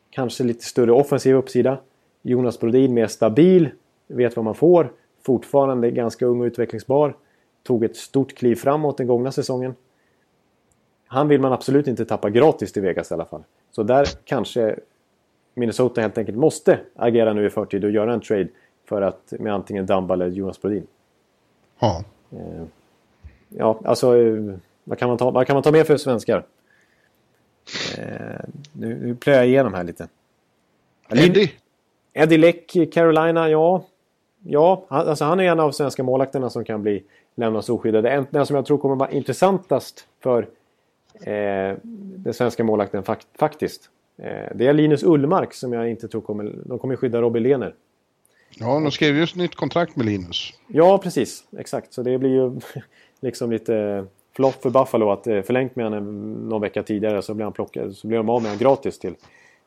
[0.09, 1.77] Kanske lite större offensiv uppsida.
[2.21, 3.69] Jonas Brodin mer stabil.
[4.07, 4.91] Vet vad man får.
[5.21, 7.15] Fortfarande ganska ung och utvecklingsbar.
[7.63, 9.75] Tog ett stort kliv framåt den gångna säsongen.
[11.07, 13.43] Han vill man absolut inte tappa gratis till Vegas i alla fall.
[13.71, 14.79] Så där kanske
[15.53, 18.47] Minnesota helt enkelt måste agera nu i förtid och göra en trade
[18.85, 20.87] för att med antingen Dumba eller Jonas Brodin.
[21.79, 22.03] Ja.
[22.31, 22.63] Eh,
[23.49, 26.45] ja, alltså eh, vad kan man ta, vad kan man ta med för svenskar?
[27.97, 28.39] Eh,
[28.73, 30.07] nu, nu plöjer jag igenom här lite.
[31.09, 31.51] Eddie?
[32.13, 33.85] Eddie Leck, Carolina, ja.
[34.43, 37.03] Ja, han, alltså han är en av svenska målakterna som kan bli
[37.35, 38.25] lämnas oskyddade.
[38.29, 40.47] Den som jag tror kommer vara intressantast för
[41.13, 41.77] eh,
[42.17, 43.89] den svenska målakten fakt faktiskt.
[44.17, 46.55] Eh, det är Linus Ullmark som jag inte tror kommer...
[46.65, 47.73] De kommer skydda Robin Lehner.
[48.59, 50.53] Ja, de skrev just nytt kontrakt med Linus.
[50.67, 51.43] Ja, precis.
[51.57, 51.93] Exakt.
[51.93, 52.59] Så det blir ju
[53.19, 54.05] liksom lite
[54.37, 57.95] flopp för Buffalo att eh, förlängt med honom någon vecka tidigare så blir, han plockad,
[57.95, 59.15] så blir de av med honom gratis till,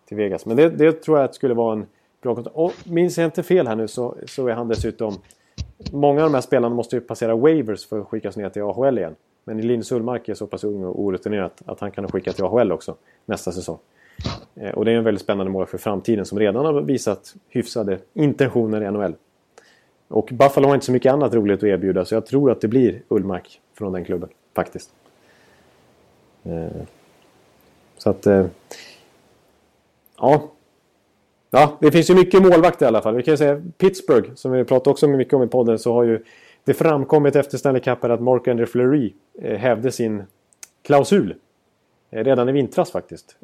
[0.08, 0.46] till Vegas.
[0.46, 1.86] Men det, det tror jag att skulle vara en
[2.22, 2.56] bra kontrakt.
[2.56, 5.14] Och minns jag inte fel här nu så, så är han dessutom...
[5.92, 8.98] Många av de här spelarna måste ju passera waivers för att skickas ner till AHL
[8.98, 9.14] igen.
[9.44, 12.72] Men Linus Ullmark är så pass ung och orutinerad att han kan skicka till AHL
[12.72, 12.94] också
[13.26, 13.78] nästa säsong.
[14.54, 17.98] Eh, och det är en väldigt spännande mål för framtiden som redan har visat hyfsade
[18.14, 19.14] intentioner i NHL.
[20.08, 22.68] Och Buffalo har inte så mycket annat roligt att erbjuda så jag tror att det
[22.68, 24.28] blir Ullmark från den klubben.
[24.54, 24.90] Faktiskt.
[26.44, 26.82] Eh,
[27.96, 28.26] så att...
[28.26, 28.46] Eh,
[30.16, 30.50] ja.
[31.50, 33.14] Ja, det finns ju mycket målvakter i alla fall.
[33.14, 36.04] Vi kan ju säga Pittsburgh, som vi pratade också mycket om i podden, så har
[36.04, 36.24] ju
[36.64, 40.22] det framkommit efter Stanley Cup att Mark Andre Fleury eh, hävde sin
[40.82, 41.34] klausul.
[42.10, 43.36] Redan i vintras faktiskt.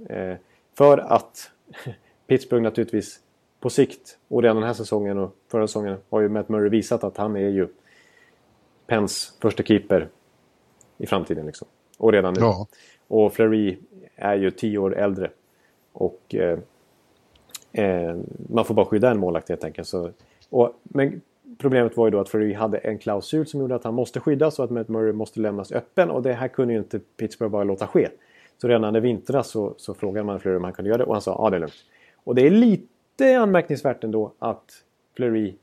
[0.78, 1.50] För att
[2.26, 3.20] Pittsburgh naturligtvis
[3.60, 7.04] på sikt och redan den här säsongen och förra säsongen har ju Matt Murray visat
[7.04, 7.68] att han är ju
[8.86, 10.08] Pens första keeper
[10.98, 11.46] i framtiden.
[11.46, 11.68] Liksom.
[11.98, 12.40] Och redan nu.
[12.40, 12.66] Ja.
[13.08, 13.78] Och Fleury
[14.16, 15.30] är ju tio år äldre.
[15.92, 16.58] Och eh,
[17.72, 18.16] eh,
[18.48, 19.88] man får bara skydda en målvakt helt enkelt.
[19.88, 20.10] Så,
[20.50, 21.20] och, men
[21.58, 24.58] problemet var ju då att Fleury hade en klausul som gjorde att han måste skyddas
[24.58, 27.64] och att Matt Murray måste lämnas öppen och det här kunde ju inte Pittsburgh bara
[27.64, 28.08] låta ske.
[28.58, 31.12] Så redan i vintras så, så frågade man Fleury om han kunde göra det och
[31.12, 31.74] han sa ja det är lugnt.
[32.24, 34.82] Och det är lite anmärkningsvärt ändå att
[35.16, 35.54] Fleury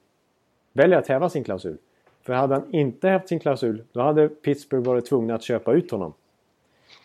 [0.74, 1.78] väljer att häva sin klausul.
[2.24, 5.92] För hade han inte hävt sin klausul då hade Pittsburgh varit tvungna att köpa ut
[5.92, 6.14] honom.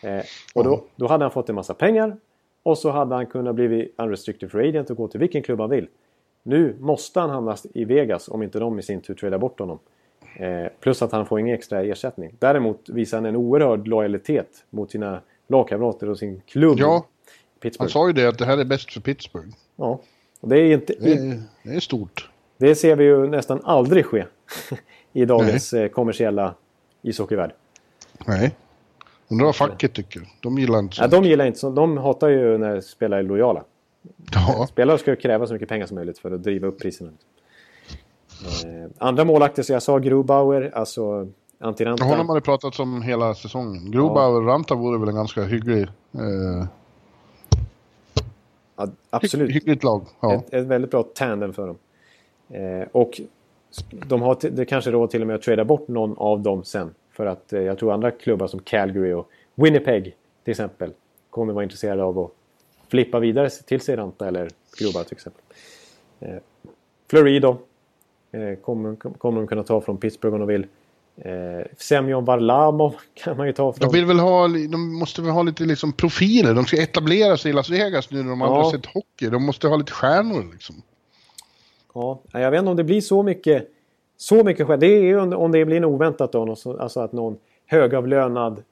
[0.03, 0.21] Eh,
[0.55, 2.17] och då, då hade han fått en massa pengar
[2.63, 5.71] och så hade han kunnat bli unrestricted free agent och gå till vilken klubb han
[5.71, 5.89] vill.
[6.43, 9.79] Nu måste han hamna i Vegas om inte de i sin tur tradar bort honom.
[10.37, 12.35] Eh, plus att han får ingen extra ersättning.
[12.39, 16.77] Däremot visar han en oerhörd lojalitet mot sina lagkamrater och sin klubb.
[16.79, 17.07] Ja,
[17.61, 17.83] Pittsburgh.
[17.83, 19.49] han sa ju det att det här är bäst för Pittsburgh.
[19.77, 20.01] Ja.
[20.41, 22.31] Och det, är inte, Det är, det är stort.
[22.57, 24.25] det ser vi ju nästan aldrig ske
[25.23, 26.55] i dagens eh, kommersiella
[27.03, 27.53] ishockeyvärld.
[28.27, 28.55] Nej.
[29.31, 30.23] Undrar vad facket tycker.
[30.41, 31.13] De gillar inte Ja, sånt.
[31.13, 31.71] de gillar inte så.
[31.71, 33.65] De hatar ju när spelare är lojala.
[34.33, 34.67] Ja.
[34.69, 37.11] Spelare ska kräva så mycket pengar som möjligt för att driva upp priserna.
[38.65, 41.29] Eh, andra målakter, så jag sa Grubauer, alltså
[41.61, 42.05] Antiranta.
[42.05, 43.91] Honom har det pratats om hela säsongen.
[43.91, 45.83] Grobauer och Ranta vore väl en ganska hygglig...
[46.15, 46.67] Eh,
[48.77, 49.51] Ja, hy- absolut.
[49.55, 50.03] hyggligt lag.
[50.21, 50.35] Ja.
[50.35, 51.77] Ett, ett väldigt bra tandem för dem.
[52.51, 53.21] Eh, och
[53.91, 56.95] de har det kanske råd till och med att trada bort någon av dem sen.
[57.13, 60.15] För att eh, jag tror andra klubbar som Calgary och Winnipeg
[60.45, 60.93] till exempel
[61.31, 62.31] kommer vara intresserade av att
[62.89, 64.49] flippa vidare till sig Ranta eller
[64.79, 65.43] Grubauer till exempel.
[66.21, 66.37] Eh,
[67.11, 67.59] Fleury då.
[68.33, 70.67] Eh, kommer, kommer de kunna ta från Pittsburgh om de vill.
[71.17, 73.89] Eh, Semyon Varlamov kan man ju ta från...
[73.91, 76.55] De vill väl ha, de måste väl ha lite liksom profiler.
[76.55, 78.65] De ska etablera sig i Las Vegas nu när de aldrig Ja.
[78.65, 79.27] har sett hockey.
[79.27, 80.83] De måste ha lite stjärnor liksom.
[82.33, 83.69] Ja, jag vet inte om det blir så mycket
[84.17, 84.81] så mycket skäl.
[84.81, 86.45] Det är ju om- det blir en oväntat då.
[86.45, 87.37] något så- Alltså att någon
[87.67, 88.63] högavlönad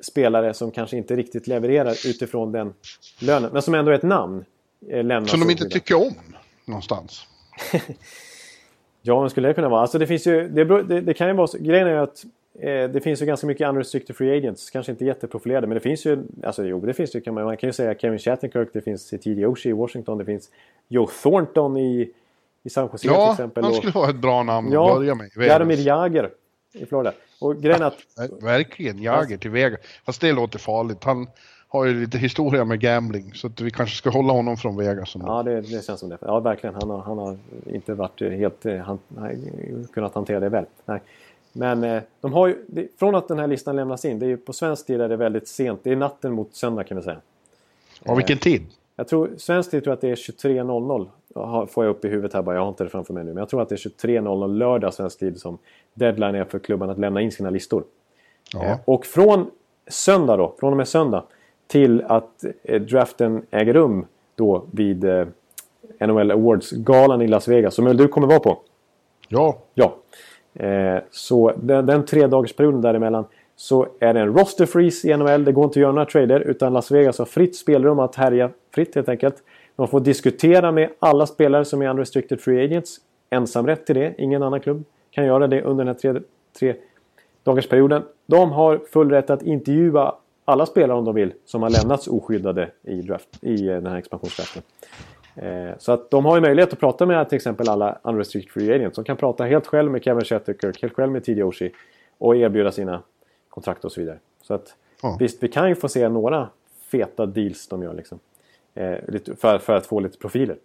[0.00, 2.74] spelare som kanske inte riktigt levererar utifrån den
[3.20, 3.50] lönen.
[3.52, 4.44] Men som ändå är ett namn.
[4.88, 6.12] eh, Lämnas Som de inte tycker om
[6.64, 7.26] någonstans.
[9.02, 9.80] Ja, men skulle det kunna vara.
[9.80, 10.48] Alltså det finns ju...
[10.48, 11.58] Det, det, det kan ju vara så.
[11.58, 12.24] Grejen är ju att
[12.58, 14.70] eh, det finns ju ganska mycket unrestricted free agents.
[14.70, 15.66] Kanske inte jätteprofilerade.
[15.66, 16.22] Men det finns ju...
[16.42, 17.20] Alltså jo, det finns ju.
[17.20, 18.68] Kan man, man kan ju säga Kevin Shattenkirk.
[18.72, 20.18] Det finns TD Oshie i Washington.
[20.18, 20.50] Det finns
[20.88, 22.10] Joe Thornton i,
[22.62, 23.64] i San Jose till Ja, exempel.
[23.64, 25.30] han och- skulle vara ett bra namn att Ja, börja med.
[25.36, 25.86] Jaromir.
[25.86, 26.30] Jagr
[26.72, 27.12] i Florida.
[27.40, 27.96] Och grejen att...
[28.16, 29.80] Ver- Verkligen, Jagr till Vegas.
[30.06, 31.04] Fast det låter farligt.
[31.04, 31.26] Han
[31.68, 33.34] har ju lite historia med gambling.
[33.34, 35.14] Så att vi kanske ska hålla honom från Vegas.
[35.26, 36.18] Ja, det, det känns som det.
[36.20, 36.74] Ja, verkligen.
[36.74, 38.66] Han har, han har inte varit helt...
[38.66, 39.36] eh, Han har
[39.92, 40.64] kunnat hantera det väl.
[40.84, 41.00] Nej.
[41.52, 42.64] Men eh, de har ju...
[42.68, 45.08] Det, från att den här listan lämnas in, det är ju på svensk tid är
[45.08, 45.80] det väldigt sent.
[45.82, 47.20] Det är natten mot söndag kan vi säga.
[48.06, 48.62] Och vilken tid?
[49.00, 51.08] Jag tror, svensk tid tror att det är 23.00.
[51.34, 53.24] Jag har- Får jag upp i huvudet här bara, jag har inte det framför mig
[53.24, 53.30] nu.
[53.30, 55.58] Men jag tror att det är 23.00 lördag svensk tid som
[55.94, 57.84] deadline är för klubban att lämna in sina listor.
[58.54, 58.64] Ja.
[58.64, 59.50] Eh, Och från
[59.86, 61.24] söndag då, från och med söndag
[61.66, 65.26] till att eh, draften äger rum då vid eh,
[66.00, 68.58] NHL Awards-galan i Las Vegas som väl du kommer vara på.
[69.28, 69.58] ja.
[69.74, 69.94] Ja.
[70.54, 73.24] Eh, så den, den tre dagars perioden däremellan
[73.60, 75.44] så är det en roster freeze i NHL.
[75.44, 78.50] Det går inte att göra några trader utan Las Vegas har fritt spelrum att härja
[78.74, 79.42] fritt helt enkelt.
[79.76, 82.96] De får diskutera med alla spelare som är unrestricted free agents.
[83.30, 84.14] Ensamrätt till det.
[84.18, 86.20] Ingen annan klubb kan göra det under den här tre,
[86.58, 86.74] tre
[87.42, 88.02] dagars perioden.
[88.26, 92.70] De har full rätt att intervjua alla spelare om de vill som har lämnats oskyddade
[92.82, 94.62] i, draft, i den här expansionsdraften.
[95.36, 98.74] Eh, Så att de har ju möjlighet att prata med till exempel alla unrestricted free
[98.74, 98.96] agents.
[98.96, 101.70] De kan prata helt själv med Kevin Shatterkirk, helt själv med TD Oshie
[102.18, 103.02] och erbjuda sina
[103.50, 104.18] kontrakt och så vidare.
[104.42, 105.16] Så att Ja.
[105.20, 106.48] visst, vi kan ju få se några
[106.90, 108.18] feta deals de gör liksom.
[108.74, 108.98] Eh,
[109.36, 110.56] för, för att få lite profiler.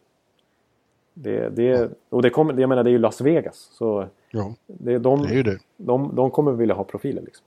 [1.14, 3.70] Det, det, och det, kommer, jag menar, det är ju Las Vegas.
[3.72, 5.60] Så ja, det, de, det är ju det.
[5.78, 7.46] de, de kommer vilja ha profiler liksom.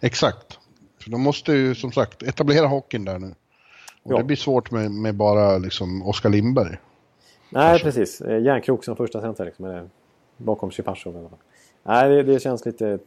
[0.00, 0.58] Exakt.
[1.02, 3.34] För de måste ju som sagt etablera hockeyn där nu.
[4.02, 4.16] Och Ja.
[4.18, 6.76] det blir svårt med, med bara liksom Oskar Lindberg.
[7.50, 8.20] Nej, precis.
[8.20, 9.88] Eh, Järnkrok som första center liksom.
[10.36, 11.38] Bakom Shipashov i alla fall.
[11.82, 12.88] Nej, det, det känns lite...
[12.88, 12.98] eh,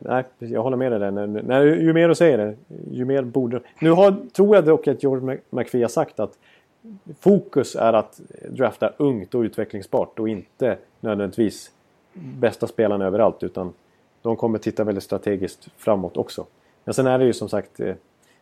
[0.00, 1.10] Nej, jag håller med dig där.
[1.10, 2.56] När, när, ju mer du säger det,
[2.90, 3.60] ju mer borde...
[3.80, 6.38] Nu har, tror jag dock att George Mc- McPhee har sagt att
[7.20, 11.70] fokus är att drafta ungt och utvecklingsbart och inte nödvändigtvis
[12.12, 13.42] bästa spelarna överallt.
[13.42, 13.72] Utan
[14.22, 16.46] de kommer titta väldigt strategiskt framåt också.
[16.84, 17.80] Men sen är det ju som sagt...
[17.80, 17.94] eh,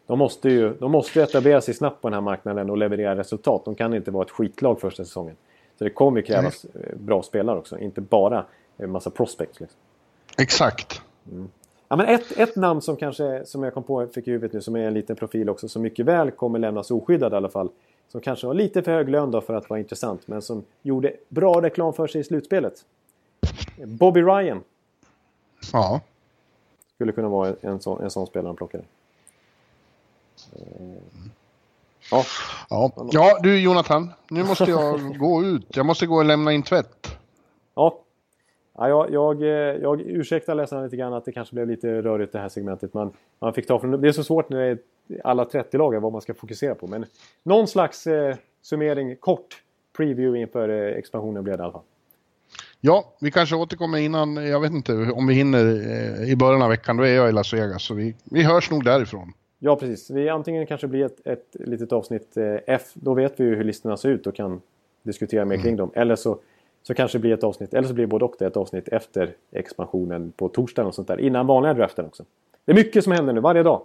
[0.07, 3.65] De måste ju de måste etablera sig snabbt på den här marknaden och leverera resultat.
[3.65, 5.37] De kan inte vara ett skitlag första säsongen.
[5.79, 7.79] Så det kommer krävas eh, bra spelare också.
[7.79, 8.45] Inte bara
[8.83, 9.61] en massa prospects.
[9.61, 9.79] Liksom.
[10.39, 11.03] Exakt.
[11.89, 14.61] Ja, men ett, ett namn som kanske som jag kom på fick i huvudet nu
[14.63, 17.69] som är en liten profil också som mycket väl kommer lämnas oskyddad i alla fall.
[18.09, 21.13] Som kanske har lite för hög lön då för att vara intressant men som gjorde
[21.29, 22.85] bra reklam för sig i slutspelet.
[23.85, 24.63] Bobby Ryan
[25.73, 26.01] Ja.
[26.95, 28.85] skulle kunna vara en sån, en sån spelare de plockade.
[30.57, 30.63] Eh,
[32.11, 32.25] Ja,
[32.71, 32.93] Ja.
[33.13, 34.11] ja, du Jonathan.
[34.31, 35.77] Nu måste jag gå ut.
[35.77, 37.17] Jag måste gå och lämna in tvätt.
[37.75, 37.99] ja.
[38.81, 42.33] Ja, jag, jag, eh, jag ursäktar läsarna lite grann att det kanske blev lite rörigt
[42.33, 42.95] det här segmentet.
[42.95, 44.79] Man, man fick ta från, det är så svårt när det är
[45.25, 46.87] alla 30 lag vad man ska fokusera på.
[46.87, 47.05] Men
[47.43, 49.63] någon slags eh, summering, kort
[49.97, 51.83] preview inför eh, expansionen blev det i alla fall.
[52.81, 56.69] Ja, vi kanske återkommer innan, jag vet inte om vi hinner eh, i början av
[56.69, 56.97] veckan.
[56.97, 59.33] Då är jag i Las Vegas, så vi, vi hörs nog därifrån.
[59.59, 60.11] Ja, precis.
[60.11, 62.83] Vi antingen kanske blir ett, ett litet avsnitt eh, F.
[62.95, 64.61] Då vet vi ju hur listorna ser ut och kan
[65.03, 65.65] diskutera mer mm.
[65.65, 65.91] kring dem.
[65.95, 66.39] Eller så,
[66.83, 69.35] så kanske det blir ett avsnitt, eller så blir både och det ett avsnitt efter
[69.53, 71.21] expansionen på torsdagen och sånt där.
[71.21, 72.25] Innan vanliga draften också.
[72.65, 73.83] Det är mycket som händer nu, varje dag.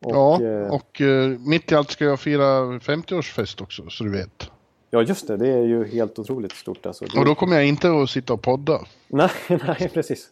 [0.00, 4.10] Och, ja, eh, och eh, mitt i allt ska jag fira 50-årsfest också, så du
[4.10, 4.50] vet.
[4.90, 5.36] Ja, just det.
[5.36, 6.86] Det är ju helt otroligt stort.
[6.86, 7.04] Alltså.
[7.18, 8.80] Och då kommer jag inte att sitta och podda.
[9.08, 10.30] Nej, nej, precis.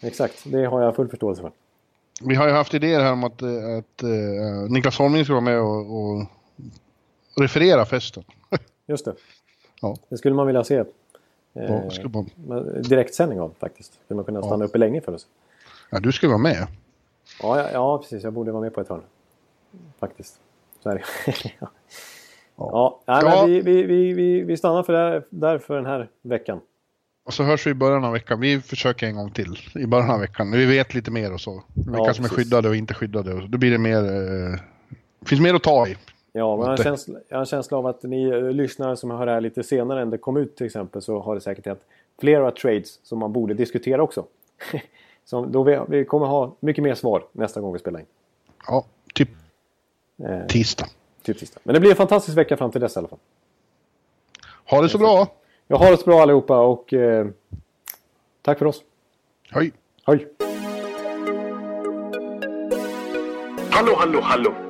[0.00, 1.52] Exakt, det har jag full förståelse för.
[2.22, 5.44] Vi har ju haft idéer här om att, eh, att uh, Niklas Holming ska vara
[5.44, 6.26] med och, och
[7.36, 8.24] referera festen.
[8.86, 9.14] Just det.
[9.80, 9.96] Ja.
[10.08, 10.84] Det skulle man vilja se.
[11.52, 12.82] Ja, eh, skulle man...
[12.82, 14.00] Direktsändning av faktiskt.
[14.04, 14.68] Skulle man kunna stanna ja.
[14.68, 15.26] uppe länge för oss.
[15.90, 16.66] Ja, du ska vara med.
[17.42, 18.22] Ja, ja, ja, precis.
[18.22, 19.02] Jag borde vara med på ett hörn.
[19.98, 20.40] Faktiskt.
[20.82, 21.32] Så är det.
[21.60, 21.70] ja.
[22.56, 23.44] Ja, nej, ja.
[23.44, 26.60] Vi, vi, vi, vi, vi stannar för där, där för den här veckan.
[27.24, 28.40] Och så hörs vi i början av veckan.
[28.40, 30.50] Vi försöker en gång till i början av veckan.
[30.50, 31.62] Vi vet lite mer och så.
[31.74, 33.46] Vilka ja, som är skyddade och inte skyddade.
[33.48, 34.04] Då blir det mer...
[34.04, 34.60] Eh,
[35.26, 35.96] finns mer att ta i.
[36.32, 38.96] Ja, men jag har, en känsla, jag har en känsla av att ni uh, lyssnare
[38.96, 41.40] som hör det här lite senare än det kom ut till exempel så har det
[41.40, 41.80] säkert hänt
[42.20, 44.24] flera trades som man borde diskutera också.
[45.24, 48.06] så då vi, vi kommer ha mycket mer svar nästa gång vi spelar in.
[48.66, 49.28] Ja, typ
[50.24, 50.86] eh, tisdag.
[51.22, 51.60] Typ tisdag.
[51.64, 53.18] Men det blir en fantastisk vecka fram till dess i alla fall.
[54.70, 55.26] Ha det så bra!
[55.66, 57.26] Jag har det så bra allihopa och eh,
[58.42, 58.82] tack för oss.
[59.50, 59.72] Hej!
[60.06, 60.28] Hej!
[63.70, 64.69] Hallå, hallå, hallå!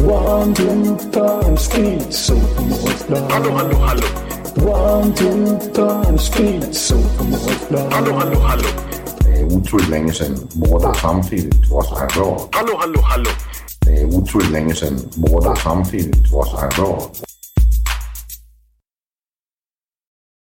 [0.00, 2.34] One, two, time, speed, so
[3.30, 4.02] Hallå, hallå, hallå!
[4.56, 6.96] One, two, time, speed, so
[7.90, 8.68] Hallå, hallå, hallå!
[9.20, 12.48] Det är otroligt länge sedan båda samtidigt var så här bra.
[12.52, 13.30] Hallå, hallå, hallå!
[13.80, 17.10] Det är otroligt länge sedan båda samtidigt var så här bra.